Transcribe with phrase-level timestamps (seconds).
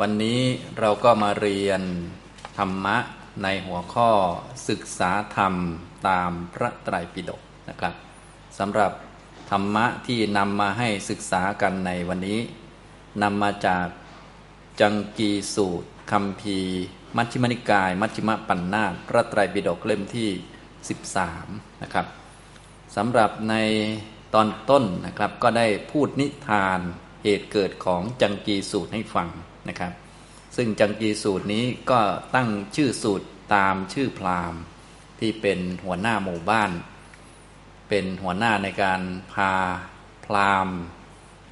[0.00, 0.40] วันนี้
[0.80, 1.82] เราก็มาเรียน
[2.58, 2.96] ธรรมะ
[3.42, 4.10] ในหัวข้อ
[4.68, 5.54] ศึกษาธรรม
[6.08, 7.94] ตามพระไตรปิฎกนะครับ
[8.58, 8.92] สำหรับ
[9.50, 12.40] ธรรมะที่นำมาให้ศึกษากันในวันนี้
[13.22, 13.86] นำมาจาก
[14.80, 16.58] จังกีสูตรคำพี
[17.16, 20.30] มัชฌิมนิกาย มัชฌิมปัญนาตพระไตรปิฎกเล่มที่
[21.06, 22.06] 13 นะครับ
[22.96, 23.54] สำหรับใน
[24.34, 26.80] ตอนต้นนะครับก็ได้พูดนิทาน
[27.22, 29.30] เหตุเกิดของจังกีสูตรให้ฟัง
[29.68, 29.92] นะครับ
[30.56, 32.00] ซึ่งจังกีสูตรนี้ก็
[32.34, 34.60] ตั้งชื่อสูตรตามชื่อพราหมณ์
[35.20, 36.70] ที่เป็นหัวหน้าหมู่บ้าน
[37.88, 39.00] เป็นหัวหน้าในการ
[39.32, 39.52] พา
[40.24, 40.76] พราหมณ์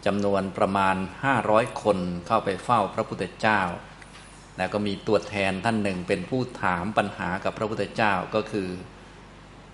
[0.07, 0.97] จำนวนประมาณ
[1.39, 3.61] 500 คนเข้าไปเฝ้าพระพุทธเจ้า
[4.57, 8.69] แล้วก็มีตัวแทนท่านหนึ่งเป็นผู้ถามปัญหากับพระพุทธเจ้าก็คือ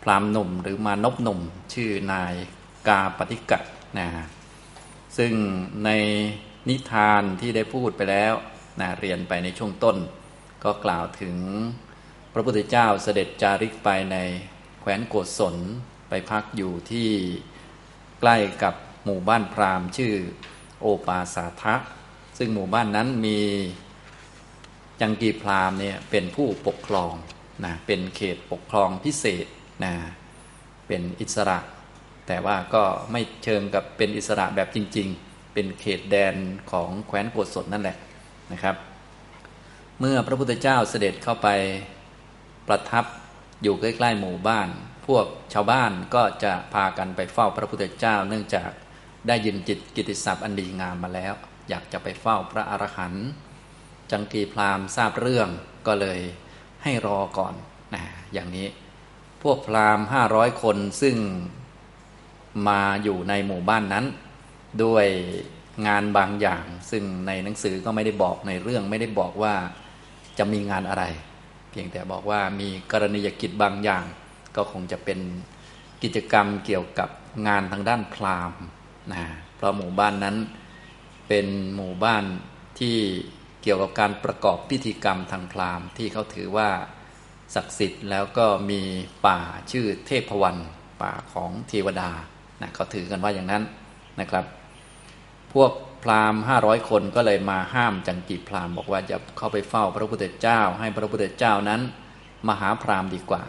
[0.03, 1.41] พราหมณ์หนุ่มหรือมานพหนุ่ม
[1.75, 2.35] ชื่อนาย
[2.89, 3.63] กาปฏิกัต
[3.99, 4.09] นะ
[5.19, 5.33] ซึ่ง
[5.85, 5.91] ใน
[6.69, 8.35] นิทานที่ได้พูดไปแล้ว
[8.81, 9.97] นะเรียนไปในช่วงต้น
[10.65, 11.37] ก็กล่าวถึง
[12.33, 14.17] พระพุทธเจ้าเสด็จจาริกไปใน
[14.81, 15.57] แคว้นโกศล
[16.09, 17.11] ไปพักอยู่ที่
[18.21, 20.15] ใกล้กับหมู่บ้านพราหมณ์ ชื่อ
[20.81, 21.75] โอปาสาทะ
[22.39, 23.41] ซึ่งหมู่บ้านนั้นมี
[25.01, 27.15] จังกีพราหมณ์เนี่ยเป็นผู้ปกครอง
[27.65, 29.47] นะเป็นเขตปกครองพิเศษ
[29.85, 29.95] นะ
[30.87, 31.59] เป็นอิสระ
[32.27, 35.28] แต่ว่าก็ไม่เชิงกับเป็นอิสระแบบจริง ๆ
[35.59, 36.37] เป็นเขตแดน
[36.73, 37.97] ของแคว้นโกศลนั่นแหละ
[38.53, 38.77] นะครับ
[40.01, 41.49] เมื่อพระพุทธเจ้าเสด็จเข้าไป
[42.69, 43.05] ประทับ
[43.63, 44.69] อยู่ใกล้ๆหมู่บ้าน
[45.07, 48.71] พวกชาวบ้านก็จะพากันไปเฝ้าพระพุทธเจ้า เนื่องจาก
[49.29, 51.35] ได้ยินจิตกิติศัพท์อันดีงามมาแล้ว
[51.69, 53.27] อยากจะไปเฝ้าพระอรหันต์
[54.11, 55.49] จังกีพราหมณ์ทราบเรื่อง
[55.87, 56.21] ก็เลย
[56.83, 57.55] ให้รอก่อน
[57.95, 58.67] นะอย่างนี้
[59.43, 61.17] พวกพราหมณ์ห้าร้อยคนซึ่ง
[62.69, 64.07] มาอยู่ในหมู่บ้านนั้น
[64.85, 65.07] ด้วย
[65.87, 69.55] งานบางอย่าง ซึ่งในหนังสือก็ไม่ได้บอกในเรื่องไม่ได้บอกว่า
[70.39, 71.05] จะมีงานอะไร
[71.71, 74.05] เพียงแต่บอกว่ามีกรณียกิจบางอย่าง
[74.57, 75.19] ก็คงจะเป็น
[76.03, 77.09] กิจกรรมเกี่ยวกับ
[77.49, 78.61] งานทางด้านพราหมณ์
[79.13, 79.25] นะ
[79.57, 80.37] เพราะหมู่บ้านนั้น
[81.29, 82.25] เป็นหมู่บ้าน
[82.79, 82.97] ที่
[83.63, 86.69] เกี่ยวกับการประกอบพิธีกรรมทางพราหมณ์ที่เขาถือว่า
[87.55, 88.81] ศักดิ์สิทธิ์แล้วก็มี
[89.27, 89.39] ป่า
[89.71, 90.57] ชื่อเทพวัน
[91.03, 92.11] ป่าของเทวดา
[92.61, 93.63] นะเขาถือกันว่าอย่างนั้น
[94.21, 94.45] นะครับ
[95.55, 95.73] พวก
[96.03, 101.81] พราหมณ์ห้าร้อยคนก็เลยมาห้ามจังกีพราหมณ์บอกว่าจะเข้าไปเฝ้าพระพุทธเจ้า ให้พระพุทธเจ้านั้น
[102.49, 103.43] มาหาพราหมณ์ดีกว่า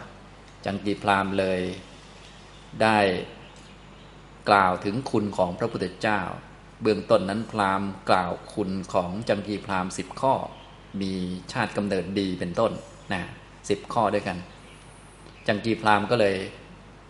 [0.66, 1.60] จังกีพราหมณ์เลย
[2.82, 2.98] ได้
[4.48, 6.20] กล่าวถึงคุณของพระพุทธเจ้า
[6.82, 10.34] เบื้องต้นนั้นพราหมณ์กล่าวคุณของจังกีพราหมณ์สิบข้อ
[11.00, 11.12] มี
[11.52, 12.72] ชาติกำเนิดดีเป็นต้น
[13.12, 13.22] นะ
[13.68, 14.38] สิบข้อด้วยกัน
[15.48, 16.36] จังกีพราหมณ์ก็เลย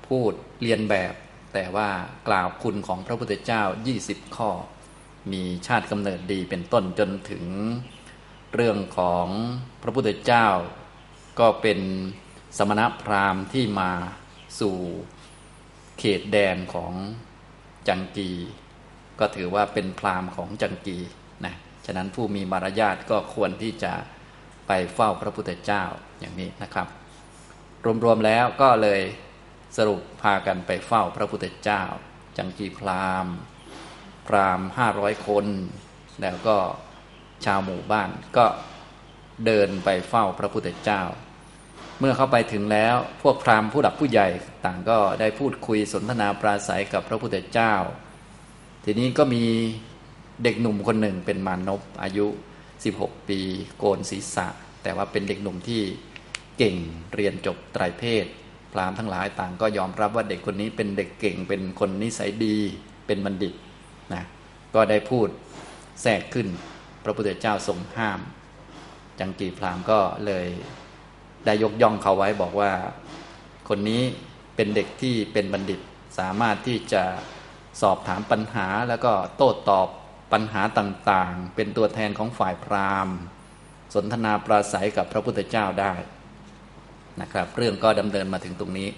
[0.08, 1.14] พูดเรียนแบบ
[1.54, 1.88] แต่ว่า
[2.28, 3.62] กล่าวคุณของพระพุทธเจ้า
[4.00, 4.50] 20 ข้อ
[5.32, 7.44] มีชาติกำเนิดดีเป็นต้นจนถึง
[8.54, 9.26] เรื่องของ
[9.82, 10.48] พระพุทธเจ้า
[11.40, 11.80] ก็เป็น
[12.58, 13.92] สมณพราหมณ์ที่มา
[14.60, 14.76] สู่
[15.98, 16.92] เขตแดนของ
[17.88, 18.30] จังกี
[19.20, 20.98] ก็ถือว่าเป็นพราหมณ์ของจังกี
[21.44, 21.54] นะ
[21.86, 23.92] ฉะนั้นผู้มีมารยาทก็ควรที่จะ
[24.66, 25.84] ไปเฝ้าพระพุทธเจ้า
[26.20, 26.88] อย่างนี้นะครับ
[28.04, 29.00] รวมๆแล้วก็เลย
[29.76, 31.82] สรุปพากันไปเฝ้าพระพุทธเจ้า
[32.38, 33.34] จังกีพราหมณ์
[34.28, 35.46] พราหมณ์ห้าร้อยคน
[36.22, 36.56] แล้วก็
[37.44, 38.46] ชาวหมู่บ้าน ก็
[39.46, 41.02] เดินไปเฝ้าพระพุทธเจ้า
[41.98, 44.28] เมื่อเข้าไปถึงแล้วพวกพราหมณ์ผู้หลักผู้ใหญ่
[44.64, 47.74] ต่างก็ได้พูดคุยสนทนาปราศัยกับพระพุทธเจ้า
[48.84, 49.44] ทีนี้ก็มี
[50.42, 52.26] เด็กหนุ่มคนหนึ่งเป็นมานพอายุ
[52.78, 53.40] 16 ปี
[53.78, 54.46] โกนศีรษะ
[54.82, 55.82] แต่ว่าเป็นเด็กหนุ่มที่
[56.58, 56.76] เก่ง
[57.14, 58.26] เรียนจบไตรเพศ
[58.72, 62.56] พราหมณ์ทั้งหลายต่างก็ยอมรับว่าเด็กคนนี้เป็นเด็กเก่งเป็นคนนิสัยดี
[63.06, 63.54] เป็นบัณฑิต
[64.14, 64.24] นะ
[64.74, 65.28] ก็ได้พูด
[66.02, 66.48] แทรกขึ้น
[67.04, 68.20] พระพุทธเจ้าทรงห้าม
[69.20, 70.46] จังกีพรามก็เลย
[71.44, 72.72] ได้ยกย่องเขาไว้บอกว่า
[73.68, 74.02] คนนี้
[74.56, 75.80] เป็นเด็กที่เป็นบัณฑิต
[76.18, 77.02] สามารถที่จะ
[77.82, 79.88] สอบถามปัญหาแล้วก็โต้ตอบ
[80.32, 83.16] ปัญหาต่างๆ เป็นตัวแทนของฝ่ายพราหมณ์
[83.94, 85.92] สนทนาปราศัยกับพระพุทธเจ้าได้
[87.20, 88.88] นะครับ เรื่องก็ดำเนินมาถึงตรงนี้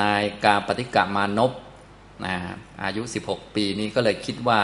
[0.00, 1.52] นายกาปฏิกามานพ
[2.24, 2.34] นะ
[2.82, 4.62] อายุ 16 ปีนี้ก็เลยคิดว่า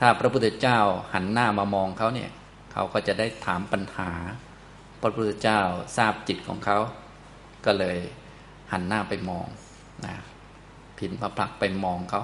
[0.00, 0.78] ถ้าพระพุทธเจ้า
[1.12, 2.30] หันหน้ามามองเขาเนี่ย
[2.72, 4.10] เขาก็จะได้ถามปัญหา
[5.00, 5.60] พระพุทธเจ้า
[5.96, 6.78] ทราบจิตของเขา
[7.64, 7.98] ก็เลย
[8.72, 9.46] หันหน้าไปมอง
[10.04, 10.14] นะ
[10.98, 12.22] ผินพระพักไปมองเขา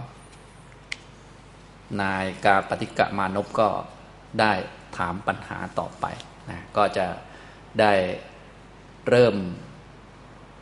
[2.00, 3.68] นายกาปฏิกะมานพก็
[4.40, 4.52] ได้
[4.96, 6.06] ถามปัญหาต่อไป
[6.50, 7.06] นะก็จะ
[7.80, 7.92] ได้
[9.08, 9.34] เริ่ม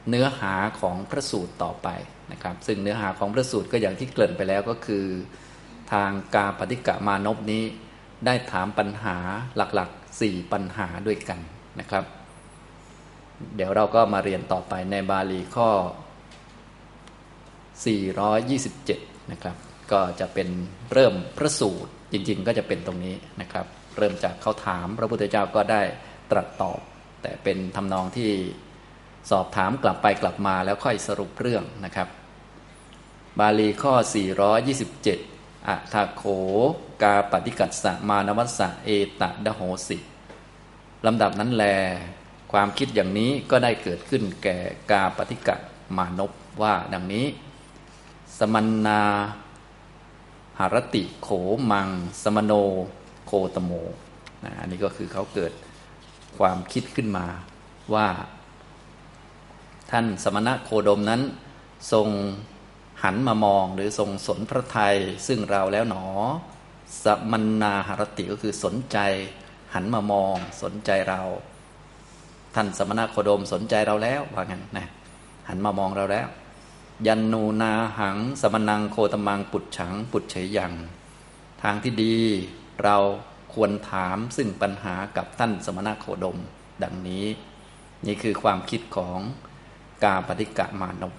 [0.08, 1.88] เนื้อหาของพระสูตรต่อไป
[2.32, 5.06] นะครับ ซึ่งเนื้อหาของพระสูตรก็อย่างที่เกริ่นไปแล้วก็คือ
[5.92, 7.62] ทางกาปฏิกะมานพนี้
[8.26, 9.16] ได้ถามปัญหา
[9.56, 11.40] หลักๆสี่ปัญหาด้วยกัน
[11.80, 12.04] นะครับ
[13.56, 15.70] เดี๋ยวเราก็มาเรียนต่อไปในบาลีข้อ
[18.34, 19.56] 427 นะครับ
[19.92, 20.48] ก็จะเป็น
[20.92, 23.66] เริ่มพระสูตรจริงๆ ก็จะเป็นตรงนี้นะครับ
[23.98, 25.82] เริ่มจากเขาถามพระพุทธเจ้าก็ได้
[26.30, 26.80] ตรัสตอบ
[27.22, 28.30] แต่เป็นทำนองที่
[29.30, 32.08] สอบถามกลับไปกลับมาแล้วค่อยสรุปเรื่องนะครับ
[33.38, 33.94] บาลีข้อ
[34.80, 36.22] 427อัทาโข
[37.02, 38.90] กาปฏิกัสสะมานวัสสะเอ
[39.20, 39.98] ตะดโหสิ
[41.06, 41.64] ลำดับนั้นแล
[42.52, 44.56] ความคิดอย่างนี้ก็ได้เกิดขึ้นแก่
[44.90, 45.54] กาปฏิกั
[45.96, 46.32] มานพ
[46.62, 47.26] ว่าดังนี้
[48.38, 49.02] สมันนา
[50.58, 51.28] หารติโข
[51.70, 51.88] มัง
[52.22, 52.52] สมโน
[53.26, 53.72] โคตโม
[54.44, 55.52] นะอันนี้ก็คือเขาเกิด
[56.38, 57.26] ความคิดขึ้นมา
[57.94, 58.06] ว่า
[59.90, 61.22] ท่านสมณะโคดมนั้น
[61.92, 62.08] ทรง
[63.02, 64.96] หันมามองหรือทรงสนพระไทย
[65.26, 66.04] ซึ่งเราแล้วหนอ
[67.04, 68.98] สมนนาหารติก็คือสนใจ
[69.74, 71.20] หันมามอง สนใจเรา
[72.54, 74.86] ท่านสมณะโคดมสนใจเราแล้วว่างั้นนะ
[75.48, 76.28] หันมามองเราแล้ว
[77.06, 80.72] ยันนูนาหัง สมนังโคตมังปุจฉัง ปุจเฉยยัง
[81.62, 82.16] ทางที่ดี
[82.84, 82.96] เรา
[83.54, 86.38] ควรถามซึ่งปัญหากับท่านสมณะโคดม
[86.82, 87.24] ดังนี้
[88.06, 89.18] นี่คือความคิดของ
[90.04, 91.14] กาปฏิกะมานพ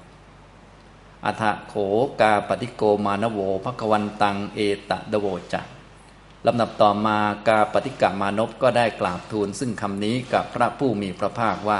[1.25, 1.73] อัฐโข
[2.21, 4.59] กาปฏิโกมานโวภควันตังเอ
[4.89, 5.65] ตะดโวจัก
[6.45, 7.17] ลำดับต่อมา
[7.47, 11.77] กาปฏิกะมานพก็ได้กราบทูลซึ่งคำนี้กับพระผู้มีพระภาคว่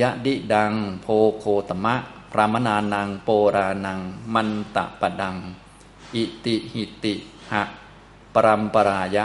[0.00, 0.72] ยะดิดัง
[1.02, 1.06] โพ
[1.38, 1.94] โคตมะ
[2.32, 3.98] พรามนานังโปรานัง
[4.34, 5.36] มันตะปะดัง
[6.14, 7.14] อิติหิติ
[7.52, 7.62] หะ
[8.34, 9.24] ปรัมปรายะ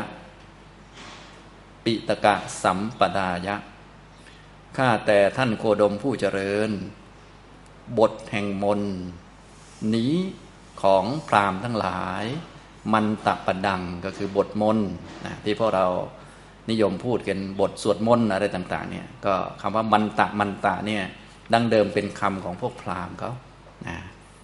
[1.84, 3.56] ปิตกะสัมปดายะ
[4.78, 6.70] ข้าแต่ท่านโคดมผู้เจริญ
[8.00, 8.82] บทแห่งมน
[9.96, 10.16] นี้
[10.82, 12.24] ของพรามทั้งหลาย
[12.94, 14.78] มันตะปะดังก็คือบทมน
[15.26, 15.88] นะที่พวกเรา
[16.70, 21.04] นิยมพูดกันบทสวดมนต์อะไรต่างๆเนี่ยก็คำว่ามันตะมันตะเนี่ย
[21.54, 23.32] ดั้งเดิมเป็นคำของพวกพราหมณ์เขา
[23.88, 23.98] นะ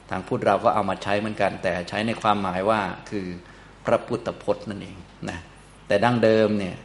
[0.09, 3.25] ทางพูดเราก็เอามาใช้เหมือนกัน แต่ใช้ในความหมายว่าคือ
[3.85, 4.97] พระพุทธพจน์นั่นเอง
[5.29, 5.39] นะ
[5.87, 6.75] แต่ดั้งเดิมเนี่ย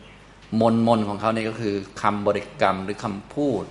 [0.61, 3.65] มนมนของเขาเนี่ยก็คือคำบริกรรมหรือคำพูด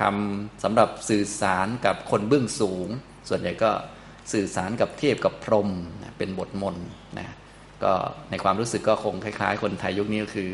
[0.00, 2.88] คำสำหรับสื่อสารกับคนเบื้องสูง
[3.28, 3.70] ส่วนใหญ่ก็
[4.32, 5.68] สื่อสารกับเทพกับพรหม
[6.18, 6.76] เป็นบทมน
[7.18, 7.36] นะ
[7.82, 7.92] ก็
[8.30, 10.50] ในความรู้สึกก็คงคล้าย ๆ คนไทยยุคนี้ก็คือ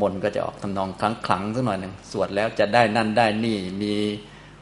[0.00, 3.94] มนก็จะออกทำนองคลังคลังสักหน่อยหนึ่งสวดแล้วจะได้นั่นได้นี่มี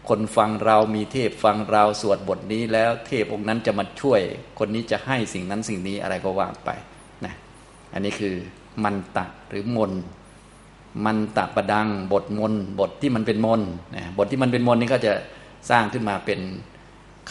[0.09, 4.21] คนฟังเรามีเทพฟังเราสวดบทนี้แล้วเทพองค์นั้นจะมาช่วย
[4.59, 6.71] คนนี้จะให้สิ่งนั้นสิ่งนี้อะไรก็ว่าไป
[7.25, 7.35] นะ
[7.93, 8.35] อันนี้คือ
[8.85, 9.93] มันตะหรือมน
[11.07, 13.61] มันตะประดังบทมนบทที่มันเป็นมน
[13.97, 15.13] นะบทที่มันเป็นมนนี่ก็จะ
[15.71, 16.41] สร้างขึ้นมาเป็น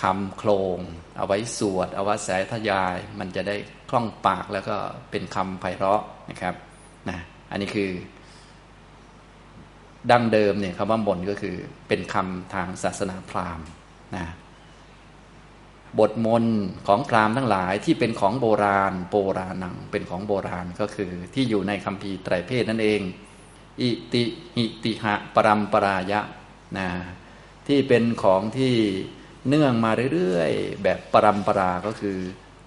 [0.02, 0.78] คำโครง
[1.18, 3.56] เอาไว้สวด เอาไว้แสทยาย มันจะได้
[3.90, 4.76] คล่องปากแล้วก็
[5.12, 6.56] เป็นคำไพเราะนะครับ
[7.10, 7.20] นะ
[7.52, 7.92] อันนี้คือ
[10.12, 11.56] ดั้งเดิมเนี่ยคำว่ามนก็คือ
[11.88, 13.68] เป็นคำทางศาสนาพราหมณ์
[14.16, 14.26] นะ
[16.00, 16.46] บทมน
[16.88, 23.02] ของพราหมณ์ทั้งหลายที่เป็นของโบราณ โบราณังเป็นของโบราณก็คือที่อยู่ในคัมภีร์ไตรเพศนั่นเอง
[23.82, 24.24] อิติ
[24.56, 26.22] หิติหะปรัมปรายะ
[26.78, 26.88] นะ
[27.68, 28.76] ที่เป็นของที่
[29.48, 32.18] เนื่องมาเรื่อยๆ แบบปรัมปราก็คือ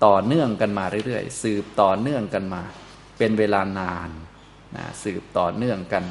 [0.05, 2.63] ต่อเนื่องกันมาเรื่อยๆ สืบต่อเนื่องกันมา
[3.19, 4.11] เป็นเวลานาน
[4.77, 6.05] นะสืบต่อเนื่องกัน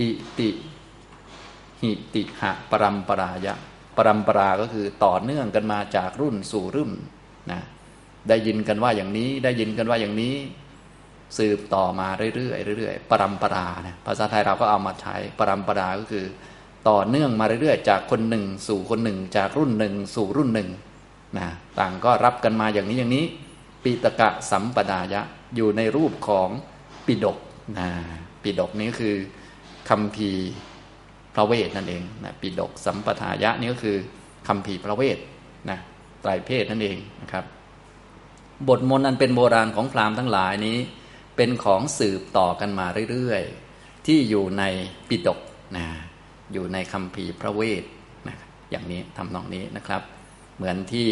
[0.00, 0.50] อิติ
[1.80, 3.54] หิติหะปรัมปรายะ
[3.96, 6.92] ปรัมปราก็คือต่อเนื่องกันมาจากรุ่นสู่รุ่น
[7.52, 7.60] นะ
[8.28, 10.34] ได้ยินกันว่าอย่างนี้ได้ยินกันว่าอย่างนี้
[11.38, 16.26] สืบต่อมาเรื่อยๆเรื่อยๆปรัมปรานะภาษาไทยเราก็เอามาใช้ปรัมปราก็คือ
[16.88, 20.68] ต่อเนื่องมาเรื่อยๆ จากคนหนึ่ง สู่คนหนึ่ง จากรุ่นหนึ่ง สู่รุ่นหนึ่ง
[21.38, 21.46] นะ
[21.78, 23.24] ต่างก็รับกันมาอย่างนี้อย่างนี้
[23.82, 25.22] ปิตกะสัมปดายะ
[25.56, 26.48] อยู่ในรูปของ
[27.06, 27.38] ปิดก
[27.78, 27.88] นะ
[28.42, 29.14] ปิดกนี้คือ
[29.88, 30.30] คำพี
[31.34, 33.96] พระเวทนั่นเองนะปิดกสัมปทายะนี่ก็คือ
[34.48, 35.18] คำพีพระเวท
[35.70, 35.78] นะ
[36.22, 37.44] ไตรเพศนั่นเองนะครับ
[38.68, 40.78] บทมนต์อันเป็นโบราณของพราหมณ์ทั้งหลายนี้
[41.36, 44.64] เป็นของสืบต่อกันมาเรื่อยๆ ที่อยู่ใน
[45.08, 45.38] ปิดก
[45.76, 45.86] นะ
[46.52, 47.84] อยู่ในคำพีพระเวท
[48.28, 48.36] นะ
[48.70, 50.02] อย่างนี้ทำนองนี้นะครับ
[50.56, 51.10] เหมือนที่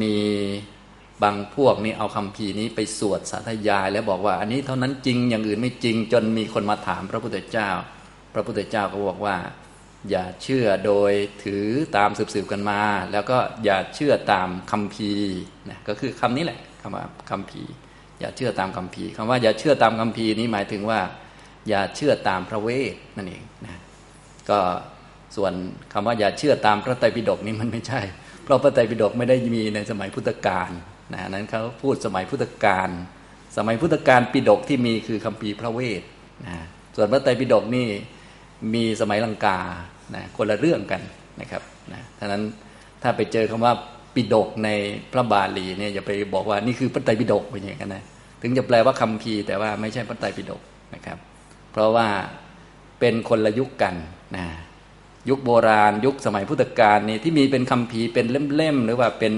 [0.00, 0.16] มี
[1.22, 7.70] บางพวกนี้เอาคำพีนี้ไปสวดสาธยาย แล้วบอกว่าอันนี้เท่านั้นจริงอย่างอื่นไม่จริง จนมีคนมาถามพระพุทธเจ้า
[8.34, 9.36] พระพุทธเจ้าก็บอกว่า
[10.10, 11.12] อย่าเชื่อโดย
[11.44, 12.80] ถือตามสืบๆกันมา
[13.12, 15.10] แล้วก็อย่าเชื่อตามคำพี
[15.70, 17.62] นะก็คือคำนี้แหละคำว่าคำพี
[18.22, 21.00] อย่าเชื่อตามคำพีคำว่าอย่าเชื่อตามคำพีนี้หมายถึงว่า
[21.68, 23.80] อย่าเชื่อตามพระเวทนั่นเองนะ
[24.50, 24.58] ก็
[25.36, 25.52] ส่วน
[25.92, 28.00] คำว่าอย่าเชื่อตามพระไตรปิฎกนี่มันไม่ใช่
[28.44, 30.70] เพราะพระไตรปิฎกไม่ได้มีในสมัยพุทธกาล
[31.12, 32.88] นะนั้นเขาพูดสมัยพุทธกาล
[33.56, 36.02] สมัยพุทธกาลปิฎกที่มีคือคำพีพระเวท
[36.46, 36.56] นะ
[36.96, 37.88] ส่วนพระไตรปิฎกนี่
[38.74, 39.58] มีสมัยลังกา
[40.14, 41.02] นะคนละเรื่องกัน
[41.40, 41.62] นะครับ
[41.92, 42.42] นะฉะนั้น
[43.02, 43.72] ถ้าไปเจอคำว่า
[44.14, 44.68] ปิฎกใน
[45.12, 48.04] พระบาลีเนี่ยอย่าไปบอกว่านี่คือพระไตรปิฎกเป็นอย่างนั้นนะ
[48.42, 50.62] ถึงจะแปลว่าคำพีแต่ว่าไม่ใช่พระไตรปิฎก
[50.94, 51.18] นะครับ
[51.72, 52.08] เพราะว่า
[53.00, 53.94] เป็นคนละยุคกัน
[54.36, 54.46] นะ
[55.28, 59.34] ยุคโบราณ ยุคสมัยพุทธกาลนี่ที่มีเป็นคำพีเป็นเล่มๆหรือว่าเป็น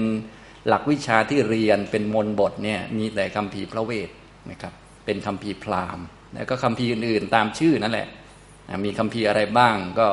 [0.67, 4.09] หลักวิชาที่เรียนเป็นมนบทเนี่ยมีแต่คำพีพระเวท
[4.51, 4.73] นะครับ
[5.05, 8.07] เป็นคำพีพราหมณ์แล้วก็คำพีอื่นๆตามชื่อนั่นแหละ
[8.69, 10.07] นะมีคำพีอะไรบ้างก็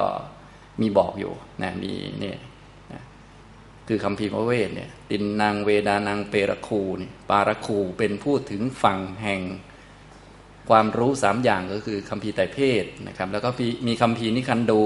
[0.81, 2.39] มีบอกอยู่นะมีเนี่ย
[3.93, 9.43] คือคำพีพระเวทเนี่ยตินนางเวดานางเปรคูเนี่ยปารคูเป็นพูดถึงฝั่งแห่ง
[10.69, 13.49] ความรู้สามอย่างก็คือคำพีไตรเพศนะครับ แล้วก็
[13.87, 14.81] มีคำพีนิคันดู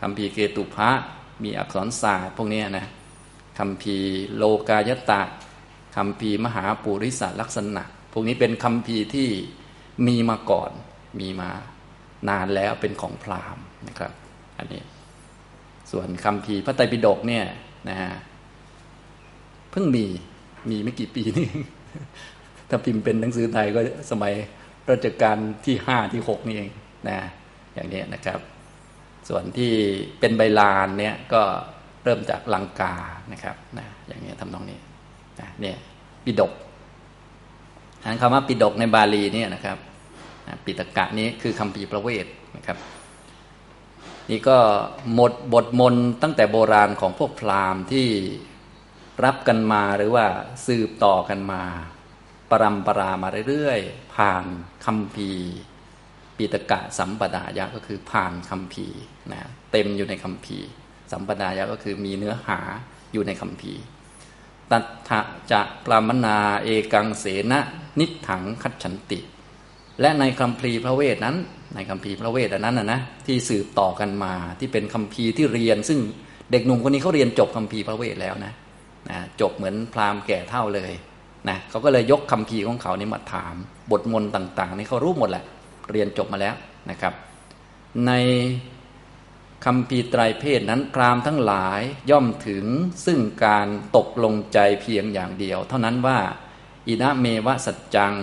[0.00, 0.90] คำพีเกตุพะ
[1.42, 2.86] มีอักษรศาสตร์พวกนี้นะ
[3.58, 3.96] คำพี
[4.36, 5.22] โลกายตะ
[5.96, 9.28] คำพีมหาปุริสลักษณะ พวกนี้เป็นคำพีที่
[10.06, 10.70] มีมาก่อน
[11.20, 11.50] มีมา
[12.28, 14.12] นานแล้วเป็นของพราหมณ์นะครับ
[14.58, 14.82] อันนี้
[15.90, 17.46] ส่วนคำพีพระไตรปิฎกเนี่ย
[17.88, 18.12] นะฮะ
[19.70, 20.04] เพิ่งมี
[20.70, 21.48] มีไม่กี่ปีนี่
[22.68, 24.32] ถ้าพิมพ์เป็นหนังสือไทยก็สมัย
[24.90, 26.70] รัชกาลที่ห้าที่หกนี่เอง
[27.08, 27.18] นะ
[27.74, 28.38] อย่างนี้นะครับ
[29.28, 29.72] ส่วนที่
[30.20, 31.42] เป็นใบลานเนี่ยก็
[32.04, 32.94] เริ่มจากลังกา
[33.32, 34.78] นะครับนะอย่างนี้ทำนองนี้
[35.40, 35.76] นะเนี่ย
[36.24, 36.52] ปิดก
[38.04, 39.78] อันคำว่าปิดกในบาลีเนี่ยนะครับ
[40.64, 42.76] ปิตกะนี้คือคำพีประเวทนะครับ
[44.30, 44.58] นี่ก็
[45.14, 48.08] หมดบทมนตั้งแต่โบราณของพวกพราหมณ์ที่
[49.24, 50.26] รับกันมาหรือว่า
[50.66, 51.62] สืบต่อกันมา
[52.50, 54.44] ปรำปรามาเรื่อยๆ ผ่าน
[54.84, 55.30] คำพี
[56.36, 58.86] ปิตกะสัมปดายะก็คือผ่านคำพี
[59.32, 59.40] นะ
[59.72, 60.58] เต็มอยู่ในคำพี
[61.12, 62.58] สัมปดายะก็คือมีเนื้อหา
[63.12, 63.72] อยู่ในคำพี
[64.70, 65.20] ตัทะ
[65.52, 67.60] จะปรามนาเอกังเสนะ
[67.98, 69.18] นิถังคัจฉันติ
[70.00, 71.36] และในคำพีพระเวทนั้น
[71.74, 76.00] ในคำพีพระเวทนั้นนะนะที่สืบต่อกันมาที่เป็นคำพีที่เรียน ซึ่ง
[76.52, 78.52] เด็กหนุ่มคนนี้เขาเรียนจบคำพีพระเวทแล้วนะ
[79.10, 80.92] นะจบเหมือนพราหมณ์แก่เท่าเลย
[81.48, 83.54] นะเขาก็เลยยกคำพีของเขานี่มาถาม
[83.90, 85.44] บทมนต่างๆนี่เขารู้หมดแหละ
[85.90, 86.54] เรียนจบมาแล้ว
[86.90, 87.14] นะครับ
[88.06, 88.12] ใน
[89.64, 91.80] คำพีไตรเพศนั้นพราหมณ์ทั้งหลาย
[92.10, 92.64] ย่อมถึง
[93.06, 93.66] ซึ่งการ
[93.96, 96.18] ตกลงใจเพียงอย่างเดียว เท่านั้นว่า
[96.88, 98.14] อินะเมวะสัจจัง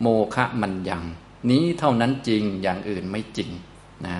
[0.00, 1.04] โมคะมันยัง
[1.50, 3.50] นี้เท่านั้นจริงอย่างอื่นไม่จริง
[4.06, 4.18] นะ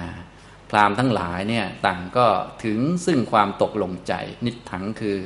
[0.70, 2.26] พราหมณ์ทั้งหลายเนี่ยต่างก็
[2.64, 5.18] ถึงซึ่งความตกลงใจ นิถังคือ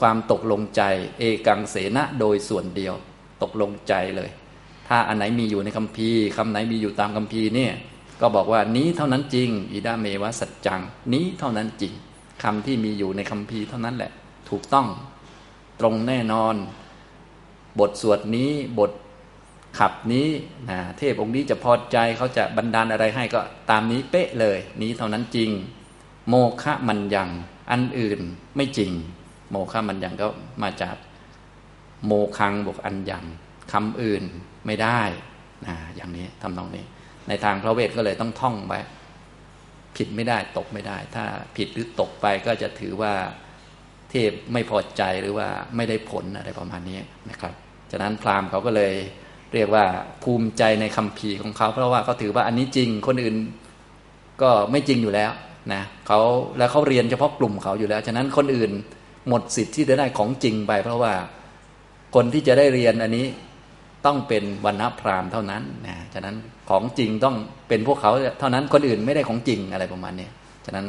[0.00, 0.82] ความตกลงใจ
[1.18, 2.94] เอกังเสนะโดยส่วนเดียว
[3.42, 4.30] ตกลงใจเลย
[4.88, 7.72] ถ้าอันไหนมีอยู่ในคำพีคำไหนมีอยู่ตามคำพีเนี่ย
[8.20, 10.80] ก็บอกว่านี้เท่านั้นจริง อิดาเมวะสัจจัง
[11.12, 11.92] นี้เท่านั้นจริง
[12.42, 14.12] คำที่มีอยู่ในคำพีเท่านั้นแหละ
[14.50, 14.88] ถูกต้อง
[15.80, 16.54] ตรงแน่นอน
[17.78, 18.90] บทสวดนี้บท
[19.78, 20.28] ขับนี้
[20.70, 23.40] นะเทพองค์นี้จะพอใจเขาจะบันดาลอะไรให้ก็
[23.70, 25.50] ตามนี้เป๊ะเลย นี้เท่านั้นจริง
[26.28, 27.28] โมฆะมันยัง
[27.70, 28.20] อันอื่น
[28.56, 28.92] ไม่จริง
[29.50, 30.28] โมฆะมันยังก็
[30.62, 30.96] มาจาก
[32.06, 33.24] โมคังบวกอันยัง
[33.72, 34.24] คำอื่น
[34.66, 35.02] ไม่ได้
[35.66, 36.84] นะอย่างนี้ทำนองนี้
[37.28, 38.72] ในทางพระเวทก็เลยต้องท่องไป
[39.96, 41.24] ผิดไม่ได้ตกไม่ได้ ถ้า
[41.56, 43.12] ผิดหรือตกไปก็จะถือว่า
[44.10, 46.98] เทพไม่พอใจหรือว่าไม่ได้ผลอะไรประมาณนี้
[47.30, 47.54] นะครับ
[47.90, 48.94] ฉะนั้นพราหมณ์เขาก็เลย
[49.54, 49.84] เรียกว่า
[50.22, 53.36] ภูมิใจในคำพีของเขา เพราะว่าเขาถือว่าอันนี้จริงคนอื่น
[54.42, 55.30] ก็ไม่จริงอยู่แล้ว
[55.72, 56.20] นะเขา
[56.58, 58.70] แล้วเขาเรียนเฉพาะกลุ่มเขาอยู่แล้ว ฉะนั้นคนอื่น
[59.28, 61.12] หมดสิทธิ์ที่จะได้ของจริงไป เพราะว่า
[62.14, 63.26] คนที่จะได้เรียนอันนี้
[64.06, 66.36] ต้องเป็นวันณพราหมณ์เท่านั้นนะฉะนั้น
[66.70, 67.36] ของจริงต้อง
[67.68, 70.28] เป็นพวกเขาเท่านั้นคนอื่นไม่ได้ของจริงอะไรประมาณนี้
[70.66, 70.86] ฉะนั้น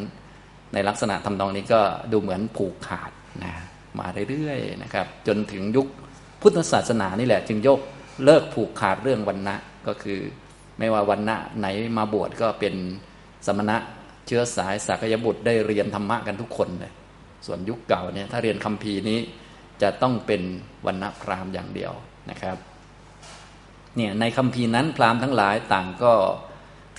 [0.73, 1.81] ในลักษณะทำนองนี้ก็
[2.11, 3.11] ดูเหมือนผูกขาด
[3.43, 3.53] นะ
[3.99, 5.87] มาเรื่อยๆนะครับ จนถึงยุค
[6.41, 7.79] พุทธศาสนานี่แหละ จึงยก
[8.23, 9.55] เลิกผูกขาดเรื่องวันณะ
[9.87, 10.19] ก็คือ
[10.79, 11.67] ไม่ว่าวันณะไหน
[11.97, 12.75] มาบวชก็เป็น
[13.45, 13.77] สมณะ
[14.27, 16.93] เชื้อสายสักยบุตรได้เรียนธรรมะกันทุกคนเลย
[17.45, 19.19] ส่วนยุคเก่าเนี่ยถ้าเรียนคำพีนี้
[19.81, 20.41] จะต้องเป็น
[20.85, 21.93] วันณะพราหมณ์อย่างเดียว
[22.29, 22.57] นะครับ
[23.95, 26.13] เนี่ยในคำพีนั้นพราหมณ์ทั้งหลายต่างก็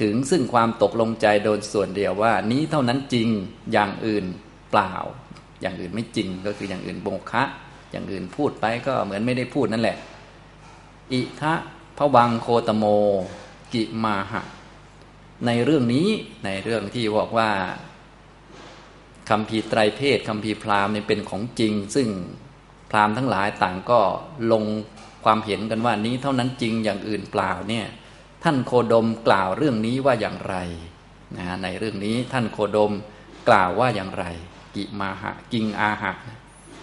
[0.02, 3.28] ถึงซึ่งความตกลงใจโดยส่วนเดียวว่า นี้เท่านั้นจริง
[3.73, 4.25] อย่างอื่น
[4.70, 4.94] เปล่า
[5.61, 7.42] อย่างอื่นไม่จริงก็คืออย่างอื่นโมคะ
[7.92, 9.96] อย่างอื่นพูดไปก็เหมือนไม่ได้พูดนั่นแหละ
[11.13, 11.55] อิทะ
[11.99, 12.85] พระวังโคตโม
[13.73, 14.43] กิมาหะ
[15.47, 16.09] ในเรื่องนี้
[16.45, 17.51] ในเรื่องที่บอกว่า
[19.31, 22.09] คำพีไตรเพศคำพีพราหมณ์เนี่ยเป็นของจริง ซึ่ง
[22.91, 24.01] พราหมณ์ทั้งหลายต่างก็
[24.53, 24.65] ลง
[25.25, 27.87] ความเห็นกันว่านี้เท่านั้นจริงอย่างอื่นเปล่าเนี่ย
[28.45, 30.57] ท่านโคดมกล่าวเรื่องนี้ว่าอย่างไร
[31.37, 32.93] นะในเรื่องนี้ท่านโคดม
[33.49, 34.25] กล่าวว่าอย่างไร
[34.77, 36.13] กิมาหะกิงอาหะ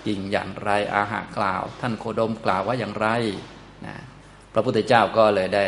[0.06, 3.08] กิงอย่างไรอาหะกล่าว ท่านโคดมกล่าวว่าอย่างไร
[3.86, 3.96] นะ
[4.53, 5.67] พระพุทธเจ้าก็เลยได้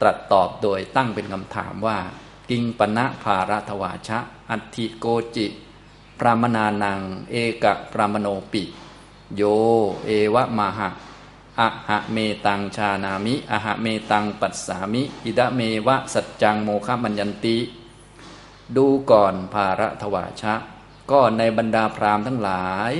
[0.00, 1.98] ตรัสตอบโดยตั้งเป็นคำถามว่า
[2.50, 4.18] กิงปณะภารทวาชะ
[4.50, 5.06] อัติโก
[5.36, 5.46] จิ
[6.18, 8.62] พรามนานัง เอกะพรามโนปิ
[9.36, 9.42] โย
[10.06, 10.88] เอวะมหะ
[11.60, 12.16] อะหะเม
[12.46, 17.58] ตังชานามิอะหะเมตังปัสสามิ อิดะเมวะสัจจังโมฆะมัญญันติ
[18.76, 20.54] ดูก่อนภาระทวาชะ
[21.10, 22.92] ก็ในบรรดาพราหมณ์ทั้งหลาย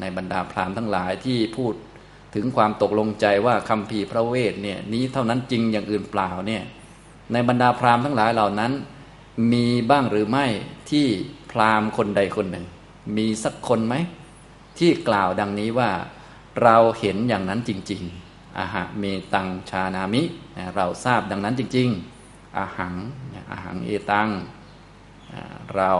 [0.00, 1.74] ในบรรดาพราหมณ์ทั้งหลายที่พูด
[2.34, 6.62] ถึงความตกลงใจว่าคำพีพระเวทเนี่ยนี้เท่านั้นจริงอย่างอื่นเปล่าเนี่ย
[7.32, 8.72] ในบรรดาพราหมณ์ทั้งหลายเหล่านั้น
[9.52, 10.46] มีบ้างหรือไม่
[10.90, 11.06] ที่
[11.50, 12.66] พราหมณ์คนใดคนหนึ่ง
[13.16, 13.94] มีสักคนไหม
[14.78, 15.90] ที่กล่าวดังนี้ว่า
[16.62, 20.22] เราเห็นอย่างนั้นจริง ๆอาหะเมตังชานามิ
[20.76, 21.88] เราทราบดังนั้นจริง
[22.22, 22.94] ๆอาหัง
[23.50, 24.28] อาหังเอตัง
[25.76, 25.92] เรา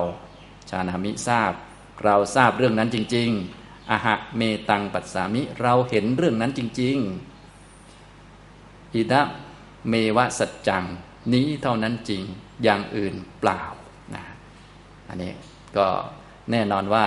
[0.70, 1.52] ชานามิทราบ
[2.04, 3.59] เราทราบเรื่องนั้นจริง ๆ
[3.90, 6.96] อหะเมตังปัสสามิ เราเห็นเรื่องนั้นจริง
[7.76, 9.22] ๆ อิดะ
[9.88, 10.84] เมวะสัจจัง
[11.32, 12.22] นี้เท่านั้นจริง
[12.62, 13.62] อย่างอื่นเปล่า
[14.14, 14.24] นะ
[15.08, 15.32] อันนี้
[15.76, 15.86] ก็
[16.50, 17.04] แน่นอนว่า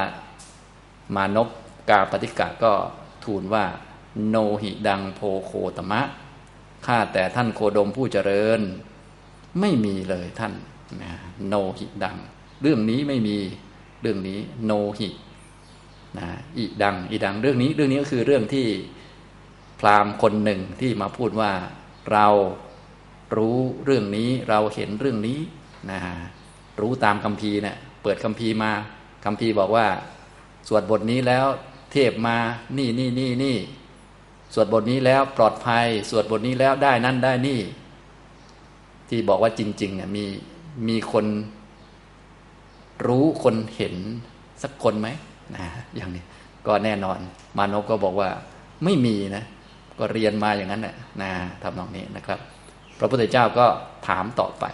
[1.15, 1.49] มานพ
[1.89, 2.73] กาปฏิกะก็
[3.23, 3.65] ทูลว่า
[4.29, 6.01] โนหิดังโพโคตมะ
[6.85, 8.61] ข้าแต่ท่านโคดมผู้เจริญ
[9.59, 10.53] ไม่มีเลยท่าน
[11.47, 12.17] โนหิดัง
[12.61, 13.37] เรื่องนี้ไม่มี
[14.01, 15.09] เรื่องนี้โนหิ
[16.19, 16.27] นะ
[16.57, 18.67] อีดังอีดังเรื่องนี้เรื่องนี้ก็คือเรื่องที่
[19.79, 21.51] พราหมณ์คนหนึ่งที่มาพูดว่า
[22.11, 22.27] เรา
[23.37, 25.39] รู้เรื่องนี้เราเห็นเรื่องนี้
[25.91, 25.99] นะ
[26.81, 28.71] รู้ตามคำพีเนะี่ยเปิดคำพีมา
[29.25, 29.87] คำพีบอกว่า
[30.67, 31.45] สวดบทนี้แล้ว
[31.91, 32.37] เทพมา
[32.77, 33.57] นี่นี่นี่นี่
[34.53, 37.59] สวดบทนี้แล้วปลอดภัย สวดบทนี้แล้วได้นั่นได้นี่
[39.09, 40.25] ที่บอกว่าจริงๆเนี่ยมี
[40.87, 41.25] มีคน
[43.07, 43.95] รู้คนเห็น
[44.61, 45.07] สักคนไหม
[45.55, 46.23] นะอย่างนี้
[46.67, 47.19] ก็แน่นอน
[47.57, 48.29] มานพก็บอกว่า
[48.83, 49.43] ไม่มีนะ
[49.99, 51.31] ก็เรียนมาอย่างนั้นแหละนะ
[51.61, 52.39] ทำนองนี้นะครับ
[52.99, 53.65] พระพุทธเจ้าก็
[54.07, 54.65] ถามต่อไป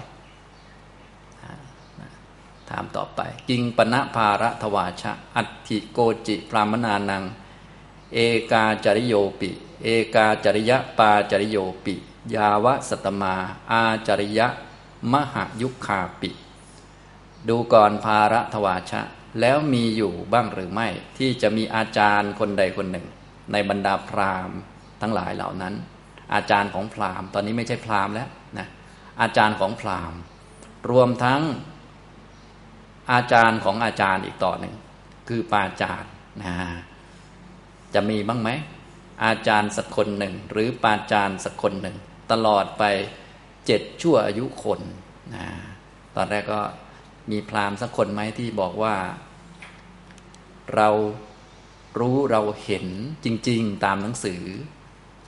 [2.69, 7.23] ถามต่อไป กิงปณะภาระทวาชะ อัติโกจิ พรามนานัง
[8.13, 8.19] เอ
[8.51, 9.49] กาจริโยปิ
[9.83, 11.95] เอกาจริยะปาจริโยปิ
[12.35, 13.35] ยาวะสตมา
[13.71, 14.47] อาจริยะ
[15.11, 16.29] มหายุคาปิ
[17.47, 19.01] ดูก่อนภาระทวาชะ
[19.41, 20.87] แล้วมีอยู่บ้างหรือไม่
[21.17, 23.05] ที่จะมีอาจารย์คนใดคนหนึ่ง
[23.51, 24.57] ในบรรดาพราหมณ์
[25.01, 25.73] ทั้งหลายเหล่านั้น
[26.33, 28.67] อาจารย์ของพราหมณ์ตอนนี้ไม่ใช่พราหมณ์แล้วนะ
[29.21, 30.19] อาจารย์ของพราหมณ์
[30.91, 31.41] รวมทั้ง
[33.11, 34.75] อาจารย์ของอาจารย์อีกต่อหนึ่ง
[35.27, 36.11] คือปาจารย์
[36.43, 36.53] นะ
[37.93, 38.49] จะมีบ้างไหม
[39.25, 41.95] อาจารย์สักคนหนึ่ง หรือปาจารย์สักคนหนึ่ง
[42.31, 42.83] ตลอดไป
[43.65, 44.79] เจ็ดชั่วอายุคน
[45.35, 45.45] นะ
[46.15, 46.61] ตอนแรกก็
[47.31, 48.95] มีพราหมณ์สักคนไหมที่บอกว่า
[50.75, 50.89] เรา
[51.99, 52.85] รู้เราเห็น
[53.25, 54.41] จริง ๆ ตามหนังสือ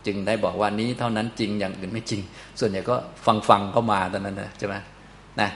[0.06, 2.22] จึงได้บอกว่านี้เท่านั้นจริงอย่างอื่นไม่จริง
[2.60, 4.76] ส่วนใหญ่ก็ฟังฟังเข้ามาตอนนั้นนะใช่ไหม
[5.42, 5.50] นะ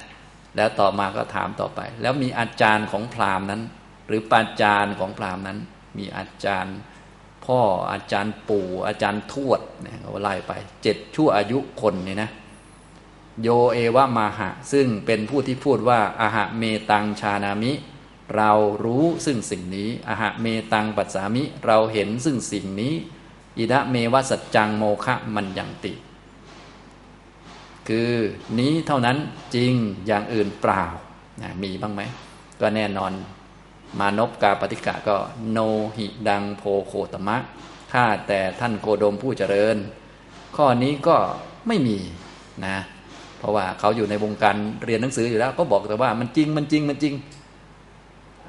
[0.56, 3.62] แล้วต่อมาก็ถามต่อไป แล้วมีอาจารย์ของพราหมณ์นั้น
[4.08, 5.60] หรือปาจารย์ของพราหมณ์นั้น
[5.98, 6.78] มีอาจารย์
[7.46, 7.60] พ่อ
[7.92, 10.52] อาจารย์ปู่ อาจารย์ทวดเนี่ยเขาไล่ไป
[10.84, 12.30] เจ็ดชั่วอายุคนเนี่ยนะ
[13.42, 17.72] โยเอวะมาหะ ซึ่งเป็นผู้ที่พูดว่าอาหะเมตังชานามิ
[18.36, 18.52] เรา
[18.84, 22.94] รู้ซึ่งสิ่งนี้อาหะเมตังปัสสามิ เราเห็นซึ่งสิ่งนี้
[23.58, 25.94] อิดะเมวสัจจังโมคะมันยังติ
[27.88, 28.12] คือ
[28.60, 29.18] นี้เท่านั้น
[29.56, 29.74] จริง
[30.08, 30.84] อย่างอื่นเปล่า
[31.42, 32.02] นะมีบ้างไหม
[32.62, 33.12] ก็แน่นอน
[34.00, 35.18] มานพกาปฏิกะก็
[35.52, 35.58] โน
[35.98, 37.38] หิดังโพโคตมะ
[37.94, 39.78] ข้าแต่ท่านโคดมผู้เจริญ
[40.56, 41.18] ข้อนี้ก็
[41.68, 41.98] ไม่มี
[42.66, 42.78] นะ
[43.40, 47.14] เพราะว่าเขาอยู่ในวงการเรียนหนังสืออยู่แล้ว ก็บอกแต่ว่ามันจริงมันจริงมันจริง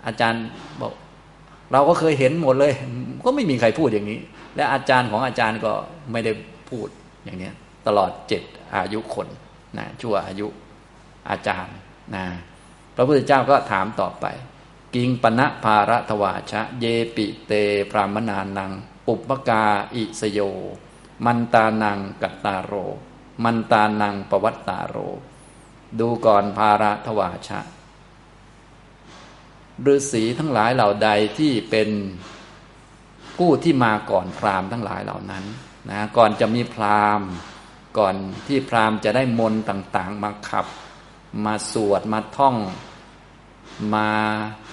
[0.06, 0.44] อาจารย์
[0.80, 0.92] บอก
[1.72, 2.72] เราก็เคยเห็นหมดเลย
[3.24, 4.20] ก็ไม่มีใครพูดอย่างนี้
[4.56, 5.72] และอาจารย์ของอาจารย์ก็
[6.12, 6.32] ไม่ได้
[6.70, 6.88] พูด
[7.24, 7.50] อย่างนี้
[7.86, 8.42] ตลอดเจ็ด
[8.74, 9.28] อายุคน
[9.78, 10.46] นะชั่วอายุ
[11.30, 11.76] อาจารย์
[12.14, 12.24] นะ
[12.94, 14.26] พระพุทธเจ้าก็ถามต่อไป
[14.94, 17.52] กิงปณะภาระทวาชะ เยปิเต
[17.90, 18.72] พรามนานัง
[19.06, 20.40] ปุปกาอิสโย
[21.24, 22.72] มันตานังกัตตาโร
[23.44, 24.96] มันตานังปวัตตาโร
[26.00, 27.60] ดูก่อนภาระทวาชะ
[29.86, 31.90] ฤาษีทั้งหลายเหล่าใดที่เป็น
[33.36, 35.44] ผู้ที่มาก่อนพราหมณ์ทั้งหลายเหล่านั้น
[35.90, 37.28] นะก่อนจะมีพราหมณ์
[37.98, 38.14] ก่อน
[38.46, 40.66] ที่พราหมณ์จะได้มนต่างๆ มาขับ
[41.44, 42.56] มาสวดมาท่อง
[43.94, 44.08] มา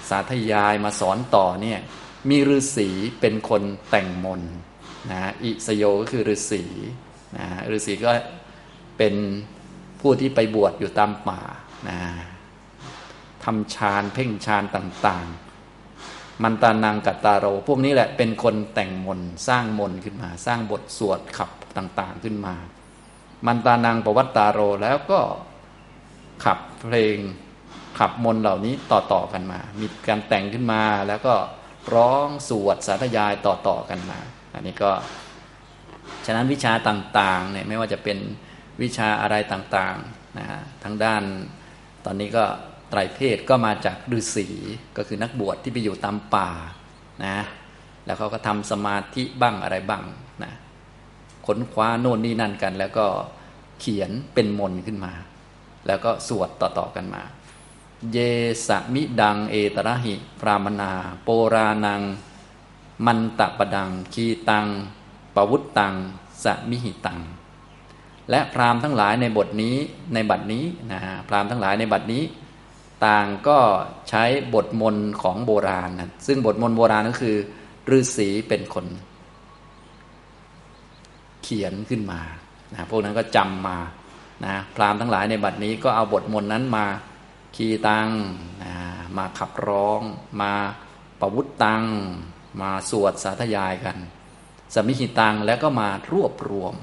[0.08, 1.80] สาธยายมาสอนต่อเนี่ย
[2.28, 2.88] มีฤาษี
[3.20, 4.40] เป็นคนแต่งมน
[5.10, 6.64] นะอิสโยก็คือฤาษี
[7.36, 7.46] นะ
[7.76, 8.10] ฤาษีก็
[8.98, 9.14] เป็น
[10.00, 11.40] ผู้ที่ไปบวชอยู่ตามป่า
[11.88, 11.98] นะ
[13.44, 22.54] ทำฌานเพ่งฌานต่างๆ มันตานังกัตตาโร พวกนี้แหละเป็นคนแต่งมนสร้างมนขึ้นมา สร้างบทสวดขับต่างๆขึ้นมา
[23.46, 25.20] มันตานังประวัตตาโรแล้วก็
[26.44, 27.16] ขับเพลง
[27.98, 31.34] ขับมนเหล่านี้ต่อๆกันมา มีการแต่งขึ้นมาแล้วก็
[31.94, 34.18] ร้องสวดสาธยายต่อๆกันมา
[34.54, 34.92] อันนี้ก็
[36.26, 38.18] ฉะนั้นวิชาต่างๆเนี่ยไม่ว่าจะเป็น
[38.82, 41.22] วิชาอะไรต่างๆนะฮะทั้งด้าน
[42.04, 42.44] ตอนนี้ก็
[42.90, 44.48] ไตรเพศก็มาจากฤาษี
[44.96, 46.50] ก็คือนักบวชที่ไปอยู่ตามป่า
[47.24, 47.36] นะ
[48.06, 50.02] แล้วเขาก็ทำสมาธิบ้างอะไรบ้าง
[50.42, 50.52] นะ
[51.46, 53.06] ค้นคว้าโน่นนี่นั่นกัน แล้วก็
[53.80, 55.12] เขียนเป็นมนขึ้นมา
[55.86, 57.22] แล้วก็สวดต่อๆกันมา
[58.12, 58.18] เย
[58.66, 62.02] สมิดังเอตระหิ พรามนา โปรานัง
[63.06, 64.66] มันตะปดัง คีตัง
[65.34, 65.94] ปวุตตัง
[66.42, 67.18] สมิหิตัง
[68.30, 69.76] และพราหมณ์ทั้งหลายในบทนี้
[70.14, 72.22] ในบัดนี้นะฮะพราหมณ์ทั้งหลายในบัดนี้
[73.06, 73.58] ต่างก็
[74.08, 77.36] ใช้บทมนของโบราณนะซึ่งบทมนโบราณก็คือ
[77.96, 78.86] ฤาษีเป็นคน
[81.42, 82.20] เขียนขึ้นมา
[82.72, 83.78] นะพวกนั้นก็จำมา
[84.44, 86.86] นะพราหมณ์ทั้งหลายในบัดนี้ก็เอาบทมนนั้นมา
[87.56, 88.08] คีตัง
[88.64, 88.74] นะ
[89.16, 90.00] มาขับร้อง
[90.42, 90.52] มา
[91.20, 91.84] ประวุตตัง
[92.60, 93.96] มาสวดสาธยายกัน
[94.74, 96.74] สมิหิตังแล้วก็มารวบรวม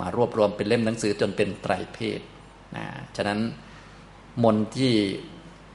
[0.00, 2.20] มารวบรวมเป็นเล่มหนังสือจนเป็นไตรเพศ
[2.76, 3.40] นะฉะนั้น
[4.44, 4.92] มนที่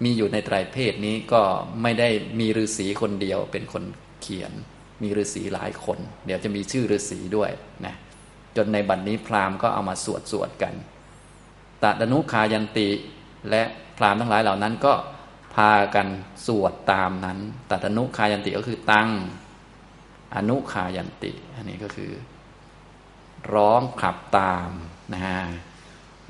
[0.04, 1.42] มีอยู่ในไตรเพศนี้ก็
[1.82, 2.10] ไม่ได้
[2.40, 3.84] มีฤาษีคนเดียวเป็นคน
[4.22, 4.54] เขียน
[5.02, 7.52] มีฤาษีหลายคน เดี๋ยวจะมีชื่อฤาษีด้วย
[7.86, 7.96] นะ
[8.56, 10.74] จนในบัดนนี้พราหมณ์ก็เอามาสวดสวดกัน
[11.84, 12.90] ตดนุคายันติ
[13.50, 13.64] และ
[13.98, 14.94] พราหมณ์ทั้งหลายเหล่านั้นก็
[15.56, 16.08] พากัน
[16.48, 19.10] สวดตามนั้นตัดนุคายันติก็คือตั้ง
[20.36, 22.12] อนุคายันติ อันนี้ก็คือ
[23.54, 24.70] ร้องขับตาม
[25.14, 25.40] นะฮะ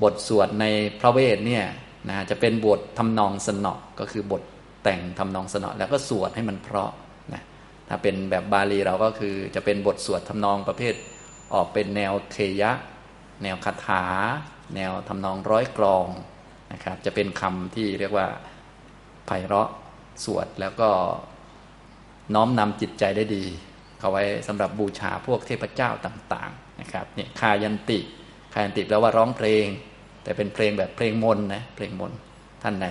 [0.02, 0.64] บทสวดใน
[1.00, 1.66] พระเวทเนี่ย
[2.08, 4.42] นะจะเป็นบททำนองสนอก็คือบท
[4.82, 6.92] แต่งทำนองสนอแล้วก็สวดให้มันเพราะ
[7.32, 7.42] นะ
[7.88, 10.94] ถ้าเป็นแบบบาลีเราก็คือจะเป็นบทสวดทำนองประเภท
[11.54, 12.72] ออกเป็นแนวเคยะ
[13.42, 14.04] แนวคาถา
[14.74, 16.06] แนวทำนองร้อยกรอง
[16.72, 18.26] นะครับ จะเป็นคำที่เรียกว่า
[19.26, 19.70] ไพเราะ
[20.24, 20.90] สวดแล้วก็
[22.34, 23.44] น้อมนำจิตใจได้ดี
[23.98, 27.98] เขาไว้สำหรับบูชาพวกเทพเจ้าต่างๆ นะครับเนี่ยคายันติ
[28.52, 29.66] คายันติแปลว่าร้องเพลง
[30.22, 32.12] แต่เป็นเพลงแบบเพลงมนนะเพลงมน
[32.62, 32.86] ท่านไหน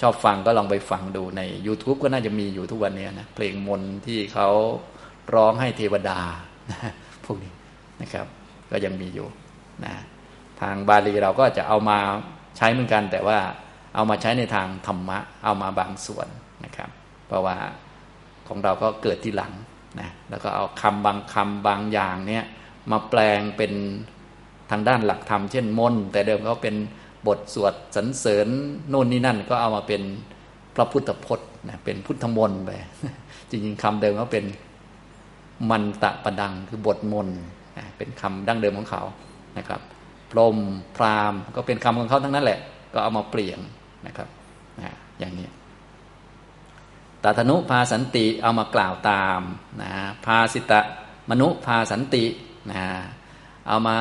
[0.00, 4.48] ชอบฟังก็ลองไปฟังดูใน YouTube ก็น่าจะมีอยู่ทุกวันนี้นะเพลงมนที่เขา
[5.34, 6.20] ร้องให้เทวดา
[7.24, 7.52] พวกนี้
[8.02, 8.26] นะครับ
[8.70, 9.28] ก็ยังมีอยู่
[9.84, 9.94] นะ
[10.60, 11.98] ทางบาลีเราก็จะเอามา
[12.56, 13.38] ใช้เหมือนกัน แต่ว่า
[13.94, 16.28] เอามาใช้ในทางธรรมะ เอามาบางส่วน
[16.64, 16.90] นะครับ
[17.26, 17.56] เพราะว่า
[18.48, 19.52] ของเราก็เกิดที่หลัง
[20.00, 22.44] นะแล้วก็เอาคำบางคำบางอย่างเนี่ย
[22.90, 23.72] มาแปลงเป็น
[24.70, 26.76] ทางด้านหลักธรรมเช่นมนแต่เดิมเขาเป็น
[27.26, 28.48] บทสวดสรรเสริญ
[28.88, 30.02] โน่นนี่นั่น ก็เอามาเป็น
[30.74, 32.70] พระพุทธพจน์นะเป็นพุทธมนต์ไป
[33.50, 34.44] จริงๆคำเดิมเขาเป็น
[35.70, 37.38] มันตะประดังคือบทมนต์
[37.96, 39.02] เป็นคำดั้งเดิมของเขา
[39.58, 39.80] นะครับ
[40.30, 40.58] พรม
[40.96, 42.60] พรามก็เป็นคำของเขาทั้งนั้นแหละ
[42.92, 43.58] ก็เอามาเปลี่ยน
[44.06, 44.28] นะครับ
[44.80, 45.48] นะอย่างนี้
[47.22, 49.40] ตาธนุพาสันติเอามากล่าวตาม
[49.82, 49.90] นะ
[50.26, 50.80] พาสิตะ
[51.30, 52.24] มนุพาสันติ
[52.72, 52.86] นะ
[53.68, 53.98] เอามา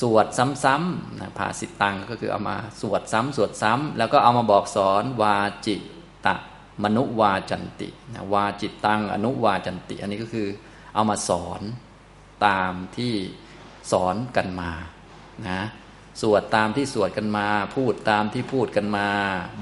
[0.00, 0.26] สวด
[0.64, 5.76] ซ้ำๆนะพาสิตังก็คือเอามาสวดซ้ำสวดซ้ำแล้วก็เอามาบอกสอนวาจิ
[6.26, 6.34] ตะ
[6.84, 10.48] มนุวาจันตินะวาจิตตังอนุวาจันติ อันนี้ก็คือ
[10.94, 11.62] เอามาสอน
[12.46, 13.14] ตามที่
[13.92, 14.72] สอนกันมา
[15.48, 15.60] นะ
[16.20, 19.08] สวดตามที่สวดกันมา พูดตามที่พูดกันมา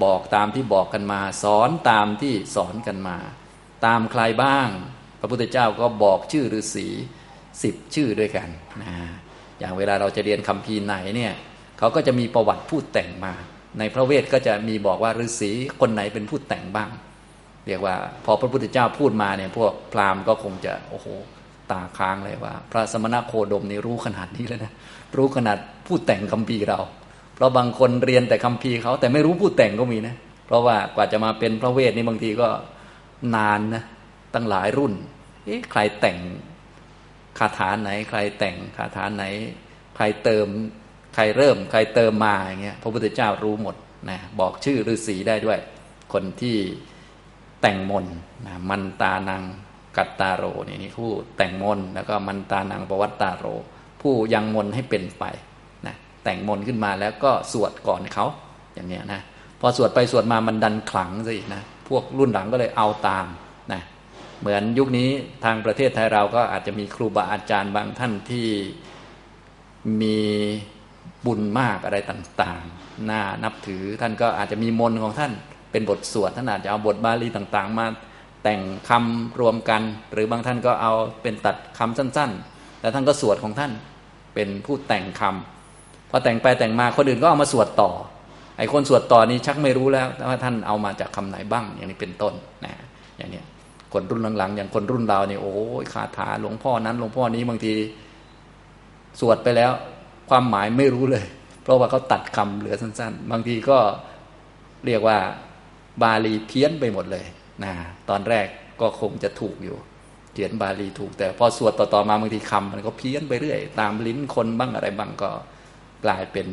[0.03, 3.17] บอกตามที่บอกกันมา สอนตามที่สอนกันมา
[3.85, 4.69] ตามใครบ้าง
[5.19, 6.87] พระพุทธเจ้าก็บอกชื่อฤาษี
[7.63, 8.47] สิบชื่อด้วยกัน
[8.81, 8.89] นะ
[9.59, 11.33] อย่างเวลาเราจะเรียนคำพีไหนเนี่ย
[11.79, 13.33] เขาก็จะมีประวัติพูดแต่งมา
[13.79, 16.89] ในพระเวทก็จะมีบอกว่าฤาษีคนไหนเป็นผู้แต่งบ้าง
[17.67, 17.95] เรียกว่า
[18.25, 21.07] พอพระพุทธเจ้าพูดมาเนี่ยพวกพราหมณ์ก็คงจะโอ้โห
[21.71, 24.73] ตาค้างเลยว่า พระสมณโคดมนี่รู้ขนาดนี้แล้วนะ
[25.17, 26.79] รู้ขนาดผู้แต่งคำพีเรา
[27.35, 30.15] เพราะบางคนเรียนแต่คำพีเขาแต่ไม่รู้ผู้แต่งก็มีนะ
[30.47, 32.47] เพราะว่ากว่าจะมาเป็นพระเวทนี่บางทีก็
[33.35, 33.83] นานนะ
[34.33, 34.93] ตั้งหลายรุ่น
[35.45, 36.17] เอ๊ะใครแต่ง
[37.39, 39.23] คาถาไหน ใครแต่งคาถาไหน
[39.95, 40.47] ใครเติม
[41.15, 43.75] ใครเริ่ม ใครเติมมาอย่างเงี้ยพระพุทธเจ้ารู้หมด
[44.09, 45.59] นะบอกชื่อฤาษีได้ด้วย
[46.13, 46.57] คนที่
[47.61, 48.05] แต่งมน
[48.47, 49.43] นะมันตานัง
[49.97, 53.45] กัตตาโรนี่นี่ผู้แต่งมนแล้วก็มันตานังปวัตตาโร
[54.01, 55.25] ผู้ยังมนให้เป็นไป
[55.87, 58.25] นะแต่งมนขึ้นมาแล้วก็สวดก่อนเขา
[58.73, 59.21] อย่างเนี้ยนะ
[59.59, 63.25] พอสวดไปสวดมามันดันขลังซะอีกนะพวกรุ่นหลังก็เลยเอาตาม
[63.73, 63.81] นะ
[64.39, 65.09] เหมือนยุคนี้
[65.45, 68.47] ทางประเทศไทยเราก็อาจจะมีครูบาอาจารย์บางท่านที่
[70.01, 70.19] มี
[71.25, 75.31] บุญมากอะไรต่างๆ น่านับถือท่านก็อาจจะมีมนของท่าน
[75.71, 77.85] เป็นบทสวดท่านอาจจะเอาบทบาลีต่างๆ มา
[78.43, 79.81] แต่งคำรวมกัน
[80.13, 83.71] หรือบางท่านก็เอาเป็นตัดคำสั้น ๆ แล้วท่านก็สวดของท่าน
[84.33, 87.91] เป็นผู้แต่งคำพอแต่งไปแต่งมาคนอื่นก็เอามาสวดต่อ
[88.57, 92.33] ไอ้คนสวดต่อนี้ชักไม่รู้แล้วว่าท่านเอามาจากคำไหนบ้างอย่างนี้เป็นต้น
[92.65, 92.73] นะ
[93.17, 93.41] อย่างนี้
[93.93, 97.73] คนรุ่นหลังๆ อย่างคนรุ่นเราเนี่ยโอ้ยคาถาหลวงพ่อนั้นหลวงพ่อนี้บางที
[99.19, 99.71] สวดไปแล้ว
[100.29, 101.25] ความหมายไม่รู้เลย
[101.63, 103.77] เพราะว่าเขาตัดคำเหลือสั้น ๆ บางทีก็
[104.85, 105.17] เรียกว่า
[106.03, 107.25] บาลีเพี้ยนไปหมดเลย
[107.63, 107.73] นะ
[108.09, 108.47] ตอนแรก
[108.81, 109.77] ก็คงจะถูกอยู่
[110.33, 115.29] เขียนบาลีถูก แต่พอสวดต่อๆมาบางทีคำมันก็เพี้ยนไปเรื่อย ตามลิ้นคนบ้างอะไรบ้างก็
[116.05, 116.47] กลายเป็น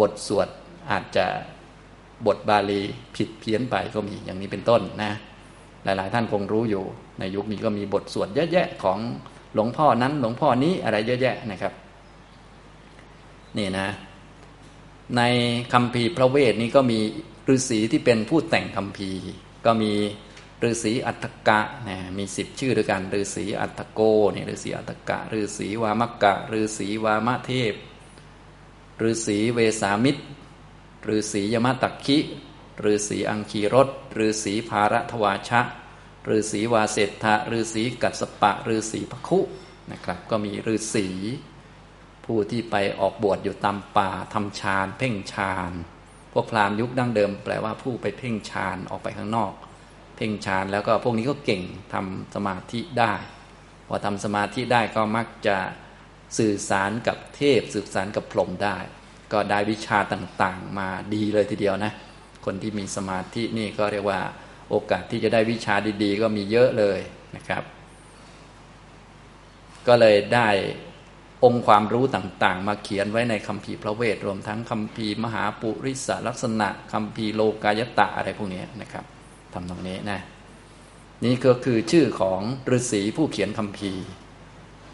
[0.00, 0.48] บทสวด
[0.90, 1.26] อาจจะ
[2.26, 2.80] บทบาลี
[3.16, 5.12] ผิดเพี้ยนไปก็มีอย่างนี้เป็นต้นนะ
[5.86, 6.84] หลาย ๆ ท่านคงรู้อยู่
[7.18, 8.98] ในยุคนี้ก็มีบทสวดเยอะแยะของ
[9.54, 11.72] หลวงพ่อนั้นหลวงพ่อนี้อะไรเยอะแยะนะครับ
[13.58, 13.88] นี่นะ
[15.16, 15.22] ใน
[15.72, 17.00] คำพีพระเวทนี้ก็มี
[17.54, 19.10] ฤาษีที่เป็นผู้แต่งคำพี
[19.66, 19.92] ก็มี
[20.64, 24.00] ฤาษีอัตกะนะมีสิบชื่อด้วยกันฤาษีอัตโก
[24.34, 27.74] นี่ฤาษีอัตกะฤาษีวามกะฤาษีวามะเทพ
[29.08, 30.22] ฤาษีเวสามิตร
[31.14, 32.18] ฤาษียมตักคิ
[32.84, 33.88] ฤาษีอังคีรส
[34.26, 35.60] ฤาษีภารทวาชะ
[36.28, 39.40] ฤาษีวาเศธะฤาษีกัสปะฤาษีพคุ
[39.92, 41.08] นะครับก็มีฤาษี
[42.24, 45.72] ผู้ที่ไปออกบวชอยู่ตามป่าทำฌานเพ่งฌาน
[46.32, 49.52] พวกพราหมณ์ยุคดั้งเดิม แปลว่าผู้ไปเพ่งฌานออกไปข้างนอก
[50.16, 51.62] เพ่งฌานแล้วก็พวกนี้ก็เก่ง
[51.92, 53.12] ทำสมาธิได้
[53.88, 55.58] พอทำสมาธิได้ก็มักจะ
[56.38, 58.76] สื่อสารกับเทพ สื่อสารกับพรหมได้
[59.32, 61.92] ก็ได้วิชาต่างๆ มาดีเลยทีเดียวนะ
[62.46, 64.20] คนที่มีสมาธินี่ก็เรียกว่า
[64.70, 66.98] โอกาสที่จะได้วิชาดีๆ ก็มีเยอะเลย
[67.36, 67.62] นะครับ
[69.86, 70.48] ก็เลยได้
[71.44, 79.04] องค์ความรู้ต่างๆ มาเขียนไว้ในคำพีพระเวทรวมทั้งคำพีมหาปุริสลักษณะคำพีโลกายตะอะไรพวกนี้นะครับ
[79.52, 80.20] ทำตรงนี้นะ
[81.24, 82.40] นี่ก็คือชื่อของ
[82.76, 83.92] ฤาษีผู้เขียนคำพี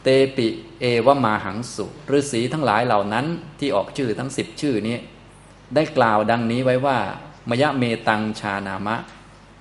[0.02, 0.48] เตปิ
[0.80, 3.26] เอวมาหังสุฤาษีทั้งหลายเหล่านั้น
[3.58, 4.96] ที่ออกชื่อทั้งสิบชื่อนี้
[5.74, 6.98] ได้กล่าวดังนี้ไว้ว่า
[7.50, 8.96] มยะเมตังชานามะ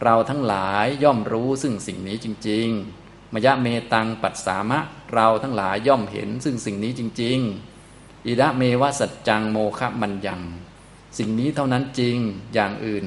[0.03, 2.67] เราทั้งหลายย่อมรู้ซึ่งสิ่งนี้จริง
[3.01, 4.79] ๆ มยะเมตังปัสสามะ
[5.13, 7.37] เราทั้งหลายย่อมเห็นซึ่งสิ่งนี้จริง
[7.83, 10.41] ๆ อิระเมวะสัจจังโมคะมันยัง
[11.17, 12.17] สิ่งนี้เท่านั้นจริง
[12.53, 13.05] อย่างอื่น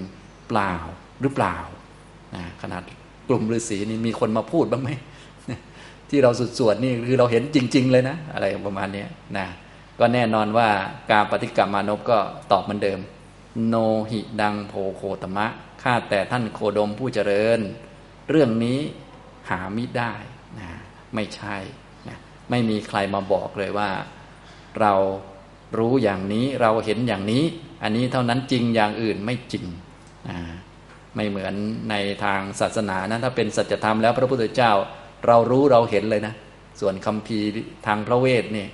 [0.48, 0.72] เปล่า
[1.20, 1.56] หรือเปล่า
[2.34, 2.82] นะขนาด
[3.28, 4.90] กลุ่มฤาษีนี่มีคนมาพูดบ้างไหม
[6.10, 9.04] ที่เราสุดสวดนี่คือเราเห็นจริง ๆ เลยนะ อะไรประมาณนี้
[9.36, 9.46] นะ
[9.98, 10.68] ก็แน่นอนว่า
[11.10, 12.18] การปฏิกรรมมานพก็
[12.52, 12.98] ตอบเหมือนเดิม
[13.66, 13.74] โน
[14.10, 15.46] หิดังโพโคตมะ
[15.82, 17.60] ข้าแต่ท่านโคดมผู้เจริญ
[18.30, 18.78] เรื่องนี้
[19.50, 20.12] หามิได้
[20.58, 20.68] นะ
[21.14, 21.56] ไม่ใช่
[22.08, 22.16] นะ
[22.50, 23.90] ไม่มีใครมาบอกเลยว่า
[24.80, 24.94] เรา
[25.78, 27.44] รู้อย่างนี้เราเห็นอย่างนี้
[27.82, 29.64] อันนี้เท่านั้นจริงอย่างอื่นไม่จริง
[30.28, 30.38] นะ
[31.16, 31.54] ไม่เหมือน
[31.90, 34.72] ในทางศาสนานะถ้าเป็นสัจธรรมแล้วพระพุทธเจ้า
[35.26, 36.34] เรารู้เราเห็นเลยนะ
[36.80, 37.38] ส่วนคำพี
[37.86, 38.68] ทางพระเวทเนี่ย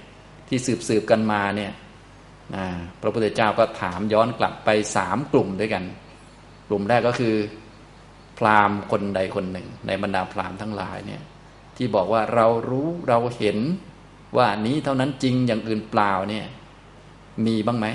[0.49, 1.73] ที่สืบสืบกันมาเนี่ย
[3.01, 5.85] พระพุทธเจ้าก็ถามย้อนกลับไปสามกลุ่มด้วยกัน
[6.69, 7.35] กลุ่มแรกก็คือ
[8.39, 11.23] พราหมณ์คนใดคนหนึ่ง ในบรรดาพราหมณ์ทั้งหลายเนี่ย
[11.77, 13.59] ที่บอกว่าเรารู้เราเห็น
[14.37, 16.47] ว่านี้เท่านั้นจริงอย่างอื่นเปล่าเนี่ย
[17.47, 17.87] มีบ้างไหม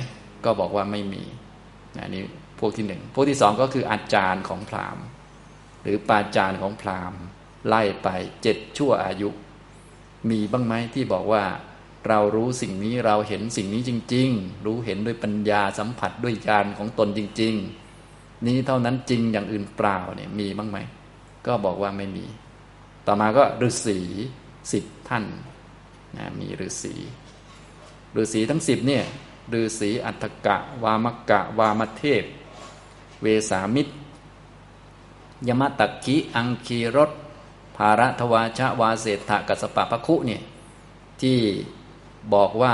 [0.45, 1.23] ก็บอกว่าไม่มี
[2.01, 2.21] อันนี้
[2.59, 5.03] พวกที่หนึ่งพวกที่สองก็คืออาจารย์ของพราหมณ์
[5.81, 7.21] หรือปาจารย์ของพราหมณ์
[7.67, 8.07] ไล่ไป
[8.41, 9.29] เจ็ดชั่วอายุ
[10.29, 11.43] มีบ้างไหมที่บอกว่า
[12.07, 17.53] เรารู้สิ่งนี้เราเห็นสิ่งนี้จริง ๆ รู้เห็นด้วยปัญญาสัมผัสด้วยญาณของตนจริง
[17.99, 20.77] ๆ นี้เท่านั้นจริงอย่างอื่นเปล่าเนี่ยมีบ้างไหม
[21.45, 22.25] ก็บอกว่าไม่มี
[23.07, 23.99] ต่อมาก็ฤาษี
[24.71, 25.25] สิบท่าน
[26.17, 26.95] นะมีฤาษี
[28.17, 29.03] ฤาษีทั้งสิบเนี่ย
[29.53, 32.23] ฤาษีอัฏฐกะ วามกะ วามเทพ
[33.21, 33.93] เวสามิตร
[35.47, 37.11] ยมตักกิอังคีรส
[37.77, 40.41] ภาระทวาชะวาเศรษฐกัสปะพะคุเนี่ย
[41.21, 41.39] ที่
[42.33, 42.73] บอกว่า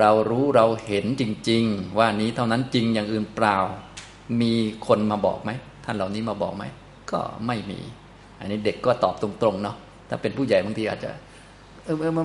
[0.00, 3.56] เรารู้เราเห็นจริง ๆ ว่านี้เท่านั้นจริงอย่างอื่นเปล่า
[4.40, 4.52] มี
[4.86, 5.50] คนมาบอกไหม
[5.84, 6.64] ท่านเหล่านี้มาบอกไหม
[7.12, 7.80] ก็ไม่มี
[8.38, 9.76] อันนี้เด็กก็ตอบตรงๆเนาะ
[10.08, 11.10] ถ้าเป็นผู้ใหญ่บางทีอาจจะ
[11.84, 12.24] เออเออมา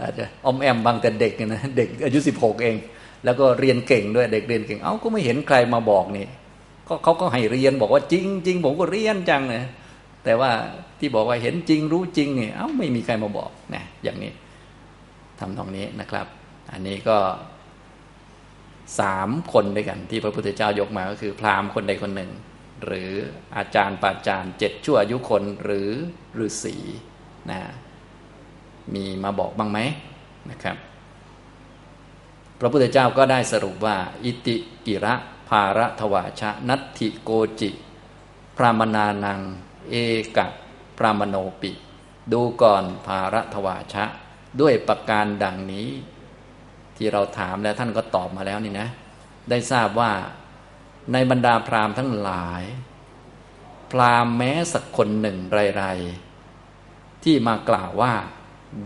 [0.00, 2.76] อาจจะอมแอมบางแต่เด็กนะเด็กอายุสิบหกเอง
[3.24, 6.26] แล้วก็เรียนเก่งด้วยเด็กเรียนเก่งเอ้าก็ไม่เห็นใครมาบอกนี่
[6.88, 9.62] ก็เขาก็ให้เรียนบอกว่าจริงจริงผมก็เรียนจังเลย
[10.24, 10.50] แต่ว่า
[10.98, 14.32] ที่บอกว่าเห็นจริงรู้จริงเนี่ยเอ้าไม่มีใครมาบอกนะอย่างนี้
[15.40, 16.26] ทำตรงนี้นะครับ
[16.72, 17.18] อันนี้ก็
[19.00, 22.30] สามคนด้วยกัน ที่พระพุทธเจ้ายกมาก็คือพราหมณ์คนใดคนหนึ่ง
[22.84, 23.12] หรือ
[23.56, 25.90] อาจารย์ปาจารย์เจ็ดชั่วอายุคนหรือ
[26.46, 26.76] ฤาษี
[27.50, 27.60] นะ
[28.94, 29.78] มีมาบอกบ้างไหม
[30.50, 30.76] นะครับ
[32.60, 35.14] พระพุทธเจ้าก็ได้สรุปว่า อิติกิระ
[35.48, 37.70] ภาระทวาชะ นัตถิโกจิ
[38.56, 39.40] พรามนานัง
[39.90, 39.94] เอ
[40.36, 40.46] กะ
[40.98, 41.70] ปรามโนปิ
[42.32, 44.04] ดูก่อนภารัทวาชะ
[44.60, 45.88] ด้วยประการดังนี้
[46.96, 48.88] ที่เราถามแล้วท่านก็ตอบมาแล้วนี่นะ
[49.50, 50.12] ได้ทราบว่า
[51.12, 52.62] ในบรรดาพราหมณ์ทั้งหลาย
[53.90, 55.38] พราหมณ์แม้สักคนหนึ่ง
[55.76, 58.12] ไรๆที่มากล่าวว่า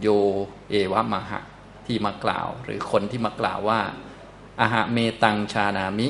[0.01, 0.09] โย
[0.71, 1.41] เอวะมหะ
[1.87, 3.81] ที่มากล่าว หรือคนที่มากล่าวว่า
[4.61, 6.09] อาหะเมตังชานามิ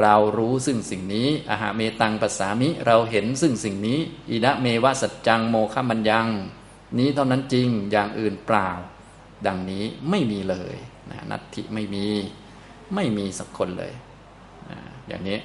[0.00, 3.98] เรารู้ซึ่งสิ่งนี้อาหะเมตังปัสสามิ เราเห็นซึ่งสิ่งนี้
[4.30, 6.28] อินะเมวะสัจจังโมฆะมัญญัง
[6.98, 8.70] นี้เท่านั้นจริงอย่างอื่นเปล่า
[9.46, 10.76] ดังนี้ไม่มีเลย
[11.10, 12.06] นะนัตถิไม่มี
[12.94, 13.92] ไม่มีสักคนเลย
[14.70, 14.78] นะ
[15.08, 15.38] อย่างนี้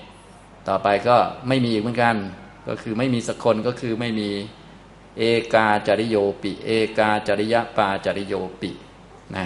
[0.68, 2.16] ต่อไปก็ไม่มีอีกเหมือนกัน
[2.68, 4.30] ก็คือไม่มีสักคนก็คือไม่มี
[5.18, 8.72] เอกาจริโยปิ เอกาจริยปาจริโยปิ
[9.36, 9.46] นะ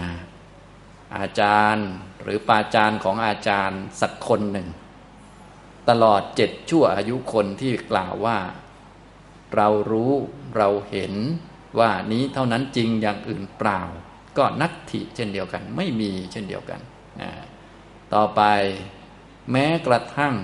[1.17, 1.87] อาจารย์
[2.23, 4.67] หรือปาจารย์ของอาจารย์สักคนหนึ่ง
[5.89, 8.37] ตลอดเจ็ดชั่วอายุคนที่กล่าวว่า
[9.55, 10.13] เรารู้
[10.57, 11.13] เราเห็น
[11.79, 13.81] ว่านี้เท่านั้นจริงอย่างอื่นเปล่า
[14.37, 16.79] ก็นัตถิเช่นเดียวกัน ไม่มีเช่นเดียวกัน
[18.13, 18.41] ต่อไป
[19.51, 20.35] แม้กระทั่ง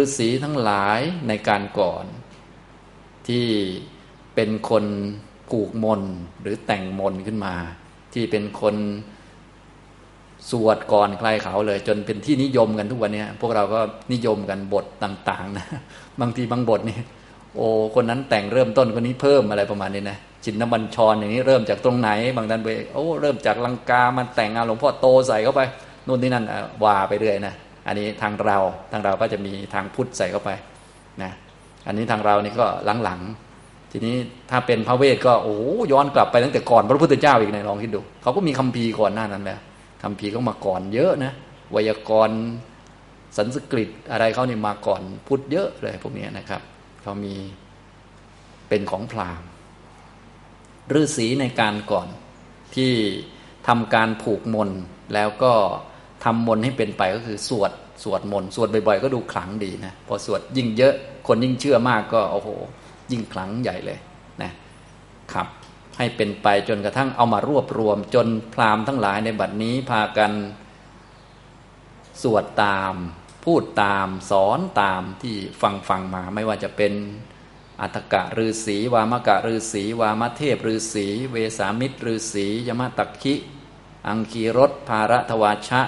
[0.00, 2.04] ฤาษีทั้งหลายในการก่อน
[3.28, 3.46] ที่
[4.34, 4.84] เป็นคน
[5.50, 6.02] ผูกมน
[6.40, 7.54] หรือแต่งมนขึ้นมา
[8.12, 8.76] ที่เป็นคน
[10.50, 13.80] สวดก่อนใครเขาเลย จนเป็นที่นิยมกันทุกวันนี้พวกเราก็
[14.12, 15.66] นิยมกันบทต่าง ๆ นะ
[16.20, 16.98] บางทีบางบทนี่
[17.56, 25.60] โอ้คนนั้นแต่งเริ่มต้นคนนี้เพิ่มอะไรประมาณนี้นะจินนบัญชรอย่างนี้เริ่มจากตรงไหน บางท่านไปโอ้เริ่มจากลังกามันแต่งงานหลวงพ่อโตใส่เข้าไป
[26.06, 26.44] นู่นนี่นั่น
[26.84, 27.54] ว่าไปเรื่อยนะ
[27.86, 28.58] อันนี้ทางเรา
[28.92, 30.50] ทางเราก็จะมีทางพุทธใส่เข้าไป
[31.22, 31.32] นะ
[31.86, 32.66] อันนี้ทางเรานี่ก็
[33.04, 34.14] หลังๆทีนี้
[34.50, 35.56] ถ้าเป็นพระเวทก็โอ้
[35.92, 39.60] ย้อนกลับไปตั้งแต่ก่อนพระพุทธเจ้าอีกนะลองคิดดูเขาก็มีคัมภีร์ก่อนหน้านั้นแล้ว
[40.02, 41.32] คำพีก็มาก่อนเยอะนะ
[41.72, 42.38] ไวยากรณ์
[43.36, 46.60] สันสกฤตอะไรเขานี่มาก่อนพุทธเยอะเลยพวกนี้นะครับ
[47.04, 47.36] เขามี
[48.68, 49.48] เป็นของพราหมณ์
[51.00, 52.08] ฤาษีในการก่อน
[52.74, 52.92] ที่
[53.68, 54.70] ทำการผูกมน
[55.14, 55.52] แล้วก็
[56.24, 60.94] ทำมนให้เป็นไปก็คือสวดสวดมนสวดบ่อยๆ ก็ดูขลังดีนะพอสวดยิ่งเยอะ
[61.26, 62.48] คนยิ่งเชื่อมากก็โอ้โห
[63.12, 63.98] ยิ่งขลังใหญ่เลย
[64.42, 64.52] นะ
[65.32, 65.46] ครับ
[65.98, 70.32] ให้เป็นไปจนกระทั่งเอามารวบรวม จนพราหมณ์ทั้งหลายในบัดนี้พากัน
[72.22, 72.94] สวดตาม
[73.44, 76.92] พูดตามสอนตามที่ฟังฟังมา ไม่ว่าจะเป็น
[77.80, 83.34] อัตกะฤาษีวามกะฤาษีวามเทพฤาษีเวสามิตรฤาษียมตักคิ
[84.08, 85.82] อังคีรสภารทวาชะ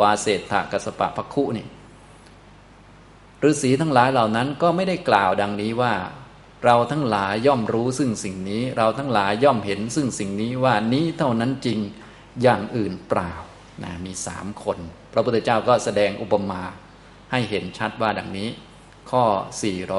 [0.00, 1.66] วาเศษฐกสปะพคุนี่
[3.48, 5.94] ฤาษีทั้งหลายเหล่านั้นก็ไม่ได้กล่าวดังนี้ว่า
[6.64, 11.78] เราทั้งหลายย่อมรู้ซึ่งสิ่งนี้ เราทั้งหลายย่อมเห็นซึ่งสิ่งนี้ว่านี้เท่านั้นจริง
[12.42, 13.32] อย่างอื่นเปล่า
[13.82, 14.78] นะมีสามคน
[15.12, 16.62] พระพุทธเจ้าก็แสดงอุปมา
[17.30, 18.48] ให้เห็นชัดว่าดังนี้
[19.10, 19.24] ข้อ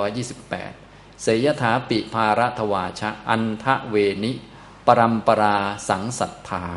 [0.03, 4.31] 428 เสยถาปิภารทวาชะ อันทะเวนิ
[4.87, 5.57] ปรัมปรา
[5.89, 6.67] สังสัทธา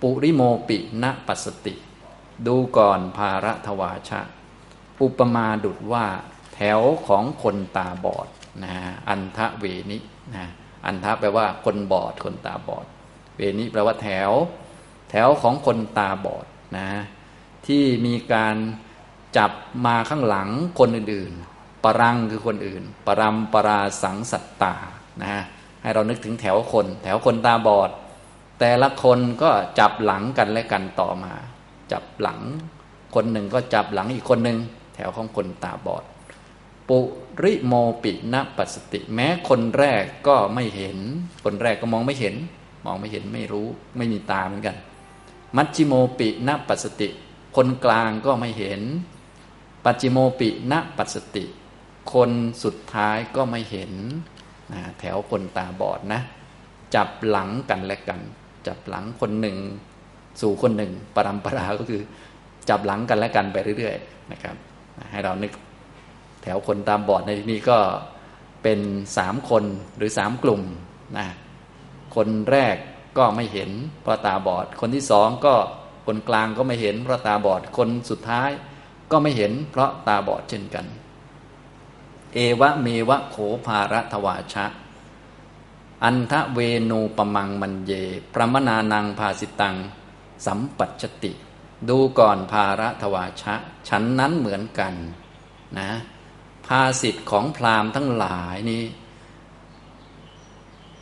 [0.00, 1.74] ปุริโมปิณปัสติ
[2.46, 4.20] ดูก่อนภารทวาชะ
[5.02, 6.06] อุปมาดุดว่า
[6.54, 8.28] แถวของคนตาบอด
[8.64, 8.74] นะ
[9.08, 9.98] อันทะเวนิ
[10.34, 10.46] นะ
[10.86, 12.86] อันทะแปลว่าคนบอดคนตาบอด
[13.36, 14.30] เวนิแปลว่าแถว
[15.10, 16.46] แถวของคนตาบอด
[16.78, 16.88] นะ
[17.66, 18.56] ที่มีการ
[19.36, 19.52] จับ
[19.86, 24.74] มาข้างหลังคนอื่นๆ ปรังคือคนอื่น ปรำปราสังสัตตา
[25.22, 25.42] นะ
[25.82, 27.90] ให้เรานึกถึงแถวคน แถวคนตาบอด
[28.60, 31.32] แต่ละคนก็จับหลังกันและกันต่อมา
[31.92, 32.40] จับหลัง
[33.14, 34.58] คนหนึ่งก็จับหลังอีกคนหนึ่ง
[34.94, 36.04] แถวของคนตาบอด
[36.88, 36.98] ปุ
[37.42, 40.98] ริโมปิณปัสติ แม้คนแรกก็ไม่เห็น
[41.44, 42.34] คนแรกก็มองไม่เห็น
[42.84, 43.66] มองไม่เห็นไม่รู้
[43.96, 44.76] ไม่มีตาเหมือนกัน
[45.56, 47.08] มัชจิโมปิณปัสติ
[47.56, 48.80] คนกลางก็ไม่เห็น
[49.84, 51.44] ปัจจิโมปิณปัสติ
[52.12, 52.30] คน
[52.64, 53.92] สุดท้ายก็ไม่เห็น
[54.72, 56.20] นะแถวคนตาบอดนะ
[56.94, 58.20] จับหลังกันและกัน
[58.66, 59.56] จับหลังคนหนึ่ง
[60.40, 62.02] สู่คนหนึ่งปรำปราก็คือ
[62.68, 64.56] จับหลังกันและกันไปเรื่อยๆนะครับ
[65.10, 65.52] ให้เรานึก
[66.42, 67.78] แถวคนตาบอดในที่นี้ก็
[68.62, 68.80] เป็น
[69.16, 69.64] สามคน
[69.96, 70.62] หรือสามกลุ่ม
[71.18, 71.26] นะ
[72.14, 72.76] คนแรก
[73.16, 73.70] ก็ไม่เห็น
[74.02, 75.54] เพราะตาบอด คนที่สองก็
[76.06, 78.50] คนกลางก็ไม่เห็นเพราะตาบอด คนสุดท้าย
[79.10, 80.86] ก็ไม่เห็นเพราะตาบอดเช่นกัน
[82.34, 83.36] เอวะเมวะโข
[83.66, 84.66] ภาระทวาชะ
[86.04, 86.60] อันทะเว
[86.90, 87.92] นูปมังมันเย
[88.34, 89.76] ประมนานังภาสิตัง
[90.46, 91.32] สัมปัชติ
[91.88, 93.54] ดูก่อนภาระทวาชะ
[93.88, 94.94] ฉันนั้นเหมือนกัน
[95.78, 95.90] นะ
[96.66, 98.84] ภาสิทธิ์ของพราหมณ์ทั้งหลายนี้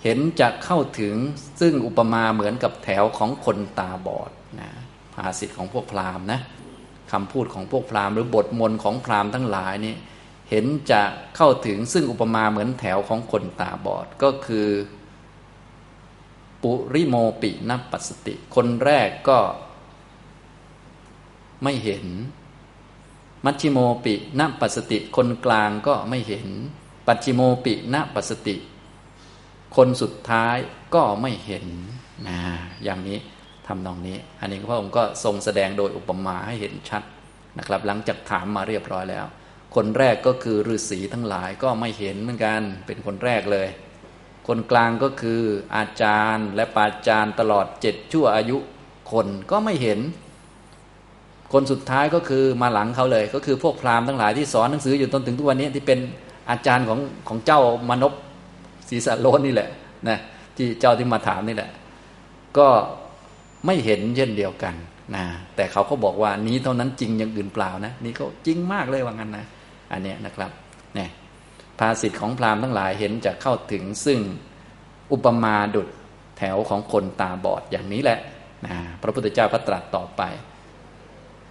[0.04, 1.14] เห็นจะเข้าถึง
[1.60, 4.30] ซึ่งอุปมาเหมือนกับแถวของคนตาบอด
[4.60, 4.70] นะ
[5.14, 6.40] ภาสิทธิ์ของพวกพราหมณ์นะ
[7.12, 9.94] คำพูดของพวกพราหมณ์หรือบทมนของพราหมณ์ทั้งหลายนี้
[10.50, 11.02] เเห็นจะ
[11.36, 14.68] เข้าถึงซึ่งอุปมาเหมือนแถวของคนตาบอดก็คือ
[16.62, 19.38] ปุริโมปินัปัสติ คนแรกก็
[21.62, 22.04] ไม่เห็น
[23.44, 26.48] มัชชิโมปินปัสติ คนกลางก็ไม่เห็น
[27.06, 28.56] ปัจจิโมปินปัสติ
[29.76, 30.56] คนสุดท้าย
[30.94, 31.64] ก็ไม่เห็น
[32.28, 32.38] นะ
[32.84, 33.18] อย่างนี้
[33.66, 37.02] ทำนองนี้ อันนี้พระองค์ก็ทรงแสดงโดยอุปมาให้เห็นชัด
[37.58, 39.26] นะครับ หลังจากถามมาเรียบร้อยแล้ว
[39.74, 43.68] คนแรกก็คือฤาษีทั้งหลายก็ไม่เห็นเหมือนกัน เป็นคนแรกเลย
[44.48, 45.40] คนกลางก็คือ
[45.76, 48.56] อาจารย์และปาจารย์ตลอดเจ็ดชั่วอายุ
[49.12, 50.00] คนก็ไม่เห็น
[51.52, 55.98] คนสุดท้ายก็คือมาหลังเขาเลย ก็คือพวกพราหมณ์ทั้งหลายที่สอนหนังสืออยู่จนถึงทุกวันนี้ที่เป็น
[56.50, 56.98] อาจารย์ของ
[57.28, 57.60] ของเจ้า
[57.90, 58.12] มนพ
[58.88, 59.68] ศรีสะโล้นนี่แหละ
[60.08, 60.18] นะ
[60.56, 61.70] ที่เจ้าที่มาถามนี่แหละ
[62.58, 62.68] ก็
[63.66, 64.74] ไม่เห็นเช่นเดียวกัน
[65.14, 65.24] นะ
[65.56, 69.46] แต่เขาก็บอกว่านี้เท่านั้นจริงอย่างอื่นเปล่านะ นี่ก็จริงมากเลยว่างั้นนะ
[69.92, 70.50] อันนี้นะครับ
[70.94, 71.10] เนี่ย
[71.78, 74.20] ภาษิตของพราหมณ์ทั้งหลายเห็นจะเข้าถึงซึ่ง
[75.12, 75.88] อุปมาดุด
[76.38, 78.18] แถวของคนตาบอดอย่างนี้แหละ
[78.66, 80.22] นะพระพุทธเจ้าพระตรัสต่อไป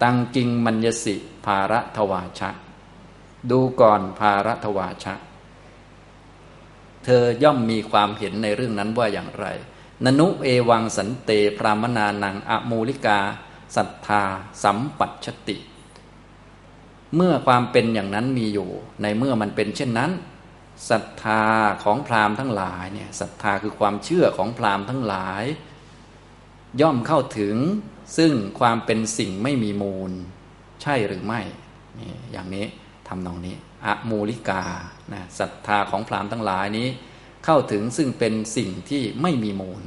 [0.04, 1.16] ตังกิงมัญญสิ
[1.46, 2.50] ภาระทวาชะ
[3.52, 5.14] ดูก่อนภาระทวาชะ
[7.06, 9.46] เธอย่อมมีความเห็นในเรื่องนั้นว่าอย่างไร
[10.06, 13.20] นนุเอวังสันเตพรามนานังอมูลิกา
[13.76, 14.24] ศรัทธา
[14.64, 15.58] สัมปัชติ
[17.16, 18.70] เมื่อความเป็นอย่างนั้นมีอยู่
[19.02, 20.12] ในเมื่อมันเป็นเช่นนั้น
[20.90, 21.44] ศรัทธา
[21.84, 25.44] ของพราหมณ์ทั้งหลายเนี่ยศรัทธาคือความเชื่อของพราหมณ์ทั้งหลาย
[26.82, 27.56] ย่อมเข้าถึง
[28.18, 30.12] ซึ่งความเป็นสิ่งไม่มีมูล
[30.82, 31.42] ใช่หรือไม่
[32.00, 32.66] นี่อย่างนี้
[33.08, 34.64] ทำนองนี้อะมูลิกา
[35.14, 36.88] นะศรัทธาของพราหมณ์ทั้งหลายนี้
[37.46, 39.82] เข้าถึงซึ่งเป็นสิ่งที่ไม่มีมูล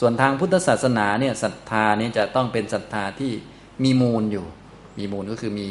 [0.00, 3.32] ส่วนทางพุทธศาสนาเนี่ยศรัทธานี้จะต้องเป็นศรัทธาที่
[3.84, 4.46] มีมูลอยู่
[4.98, 5.68] มีมูลก็คือมี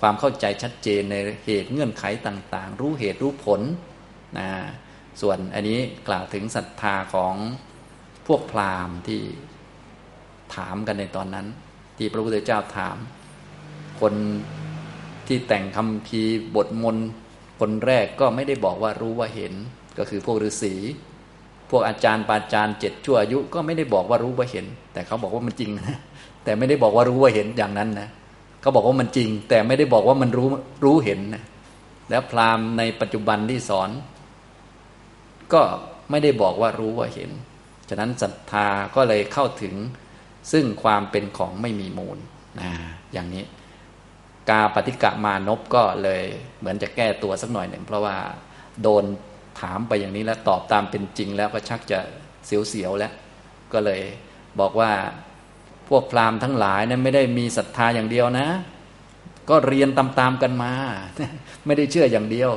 [0.00, 3.60] ความเข้าใจชัดเจนในเหตุเงื่อนไขต่าง ๆ รู้เหตุรู้ผล
[4.38, 4.48] นะ
[5.20, 7.34] ส่วนอันนี้กล่าวถึงศรัทธาของ
[8.26, 9.22] พวกพราหมณ์ที่
[10.54, 11.46] ถามกันในตอนนั้น
[11.96, 12.96] ที่พระพุทธเจ้าถาม
[14.00, 14.14] คน
[15.26, 16.20] ที่แต่งคำพี
[16.56, 16.96] บทมน
[17.62, 19.52] คนแรกก็ไม่ได้บอกว่ารู้ว่าเห็น
[19.98, 20.74] ก็คือพวกฤาษี
[21.70, 25.98] พวกอาจารย์ปาจารย์เจ็ดชั่วอายุก็ไม่ได้บอกว่ารู้ว่าเห็น แต่เขาบอกว่ามันจริงนะ
[26.44, 28.08] แต่ไม่ได้บอกว่ารู้ว่าเห็นอย่างนั้นนะ
[28.60, 30.48] เขาบอกว่ามันจริง แต่ไม่ได้บอกว่ามันรู้
[30.84, 31.42] รู้เห็นนะ
[32.10, 33.90] แล้วพราหมณ์ในปัจจุบันที่สอน
[35.52, 35.62] ก็
[36.10, 37.30] ไม่ได้บอกว่ารู้ว่าเห็น
[37.88, 39.74] ฉะนั้นศรัทธาก็เลยเข้าถึง
[40.52, 42.18] ซึ่งความเป็นของไม่มีมูล
[42.60, 42.70] นะ
[43.12, 43.44] อย่างนี้
[44.50, 46.22] กาปฏิกะมานพก็เลย
[46.60, 48.16] เหมือนจะแก้ตัวสักหน่อยหนึ่งเพราะว่า
[48.82, 49.04] โดน
[49.60, 51.98] ถามไปอย่างนี้แล้วตอบตามเป็นจริงแล้วก็ชักจะ
[52.46, 53.12] เสียวๆแล้ว
[53.72, 54.00] ก็เลย
[54.60, 54.92] บอกว่า
[55.88, 58.48] พวกพราหมณ์ทั้งหลายนั้นไม่ได้มีศรัทธาอย่างเดียวนะ
[59.50, 60.72] ก็เรียนตามๆกันมา
[61.66, 62.50] ไม่ได้เชื่ออย่างเดียว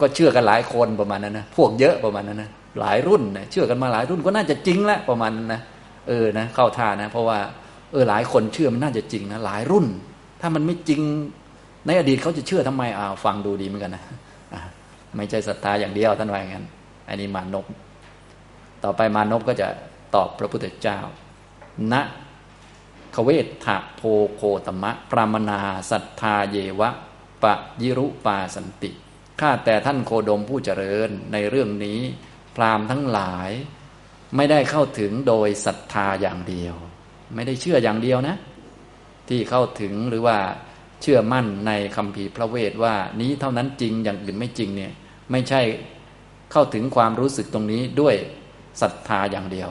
[0.00, 5.60] ก็เชื่อกันหลายคนประมาณนั้นนะพวกเยอะประมาณนั้นนะหลายรุ่นนะเชื่อกันมาหลายรุ่นก็น่าจะจริงแล้วประมาณนั้นนะ
[6.08, 7.38] เออนะเข้าท่านะ เพราะว่า
[7.92, 9.86] เออหลายคนเชื่อมันน่าจะจริงนะหลายรุ่น
[10.44, 11.00] ถ้ามันไม่จริง
[11.86, 14.02] ในอดีตเขาจะเชื่อทำไมอ่าฟังดูดีเหมือนกันนะ
[15.16, 16.66] ไม่ใช่ศรัทธาอย่างเดียวท่านว่าอย่างนั้น
[17.08, 17.66] อันนี้มานพ
[18.84, 19.68] ต่อไปมานพก็จะ
[20.14, 20.98] ตอบพระพุทธเจ้า
[21.92, 21.94] ณ
[23.14, 24.02] ขเวทถะโพ
[24.34, 26.90] โคตมะ ปรามนาศรัทธาเยวะ
[27.42, 28.90] ปะยิรุปาสันติ
[29.40, 32.00] ข้าแต่ท่านโคดมผู้เจริญในเรื่องนี้
[32.56, 33.50] พรามทั้งหลาย
[34.36, 36.74] ไม่ได้เข้าถึงโดยศรัทธาอย่างเดียว
[37.34, 38.36] ไม่ได้เชื่ออย่างเดียวนะ
[39.28, 40.38] ที่เข้าถึงหรือว่า
[41.00, 44.92] เชื่อมั่นในคำพีพระเวทว่านี้เท่านั้นจริงอย่างอื่นไม่จริงเนี่ย
[45.30, 45.62] ไม่ใช่
[46.52, 48.14] เข้าถึงความรู้สึกตรงนี้ด้วย
[48.80, 49.70] ศรัทธาอย่างเดียว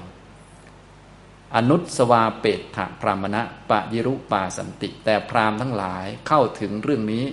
[1.55, 7.25] อนุสวาเปตถะพรามณะปะยิรุปาสันติ แต่พรามทั้งหลายเข้าถึงเรื่องนี้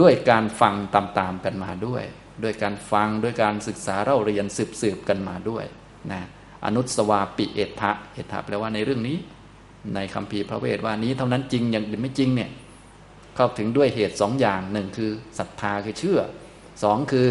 [0.00, 2.04] ด้วยการฟังตามๆกันมาด้วย
[2.42, 5.64] ด้วยการฟังด้วยการศึกษาเล่าเรียนสืบสืบกันมาด้วย
[6.12, 6.22] นะ
[6.64, 9.16] อนุสวาปิเอทะเอทะแปลว่าในเรื่องนี้
[9.94, 12.50] ในคำพีพระเวทว่านี้เท่านั้นจริงอย่างอื่นไม่จริงเนี่ย
[13.36, 16.20] เข้าถึงด้วยเหตุสองอย่างหนึ่งคือศรัทธาคือเชื่อ
[16.82, 17.28] สองคือ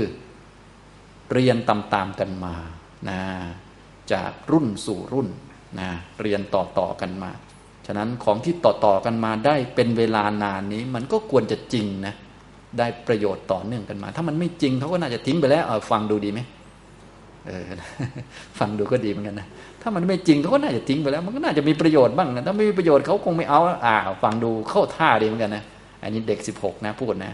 [1.33, 2.55] เรียนตามๆกันมา
[3.09, 3.21] นะ
[4.13, 5.27] จากรุ่นสู่รุ่น
[5.79, 5.89] นะ
[6.21, 7.31] เรียนต่อๆกันมา
[7.85, 12.13] ฉะนั้นของที่ต่อๆกันมาได้เป็นเวลานานนี้ มันก็ควรจะจริงนะ
[12.79, 16.39] ได้ประโยชน์ต่อเนื่องกันมา ถ้ามันไม่จริงเขาก็น่าจะทิ้งไปแล้วเออฟังดูดีไหม
[17.47, 17.63] เออ
[18.59, 19.47] ฟังดูก็ดีเหมือนกันนะ
[19.81, 25.63] ถ้ามันไม่จริงเขาก็น่าจะทิ้งไปแล้ว มันก็น่าจะมีประโยชน์บ้างนะถ้าไม่มีประโยชน์เขาคงไม่เอาอ่าฟังดูเข้าท่าดีเหมือนกันนะ
[26.03, 27.33] อันนี้เด็กสิบหกนะพูดนะ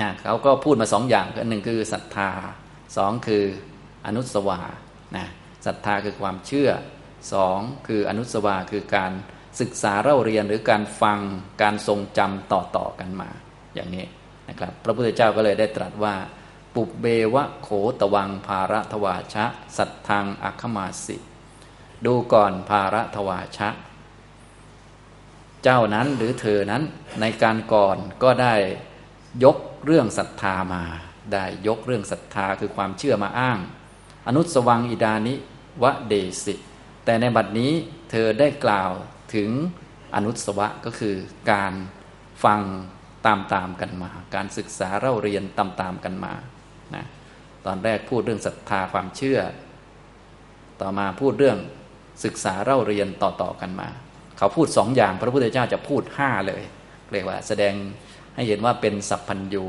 [0.00, 2.30] นะเขาก็พูดมาสองอย่างหนึ่งคือศรัทธา
[2.96, 3.44] สองคือ
[4.06, 4.60] อนุสวา
[5.16, 5.26] นะ
[5.66, 6.70] ศรัทธาคือความเชื่อ
[7.32, 9.12] สองคืออนุสวาคือการ
[9.60, 11.18] ศึกษาเล่าเรียนหรือการฟัง
[11.62, 13.28] การทรงจำต่อๆกันมา
[13.74, 14.04] อย่างนี้
[14.48, 16.14] นะครับ พระพุทธเจ้าก็เลยได้ตรัสว่า
[16.74, 17.68] ปุบเบวะโข
[18.00, 19.44] ตวังภาระทวาชะ
[19.76, 21.16] สัตทางอัคมาสิ
[22.04, 23.68] ดูก่อนภาระทวาชะ
[25.62, 26.82] เจ้านั้นหรือเธอนั้น
[27.20, 28.54] ในการก่อนก็ได้
[29.44, 30.84] ยกเรื่องศรัทธามา
[31.32, 33.58] ได้ยกเรื่องศรัทธาคือความเชื่อมาอ้าง
[34.26, 35.34] อนุสวังอิดานิ
[35.82, 36.14] วะเด
[36.44, 36.54] สิ
[37.04, 37.72] แต่ในบัดนี้
[38.10, 38.90] เธอได้กล่าว
[39.34, 39.50] ถึง
[40.14, 41.16] อนุสวะก็คือ
[41.52, 41.72] การ
[42.44, 42.60] ฟัง
[43.26, 46.34] ตามตามกันมา การศึกษาเล่าเรียนตามตามกันมา
[46.96, 47.04] นะ
[47.66, 49.40] ตอนแรกพูดเรื่องศรัทธาความเชื่อ
[50.80, 51.58] ต่อมาพูดเรื่อง
[52.24, 53.88] ศึกษาเล่าเรียนต่อๆกันมา
[54.38, 56.62] เขาพูดสองอย่าง พระพุทธเจ้าจะพูดห้าเลย
[57.12, 57.74] เรียกว่าแสดง
[58.34, 59.64] ให้เห็นว่าเป็นสัพพัญญู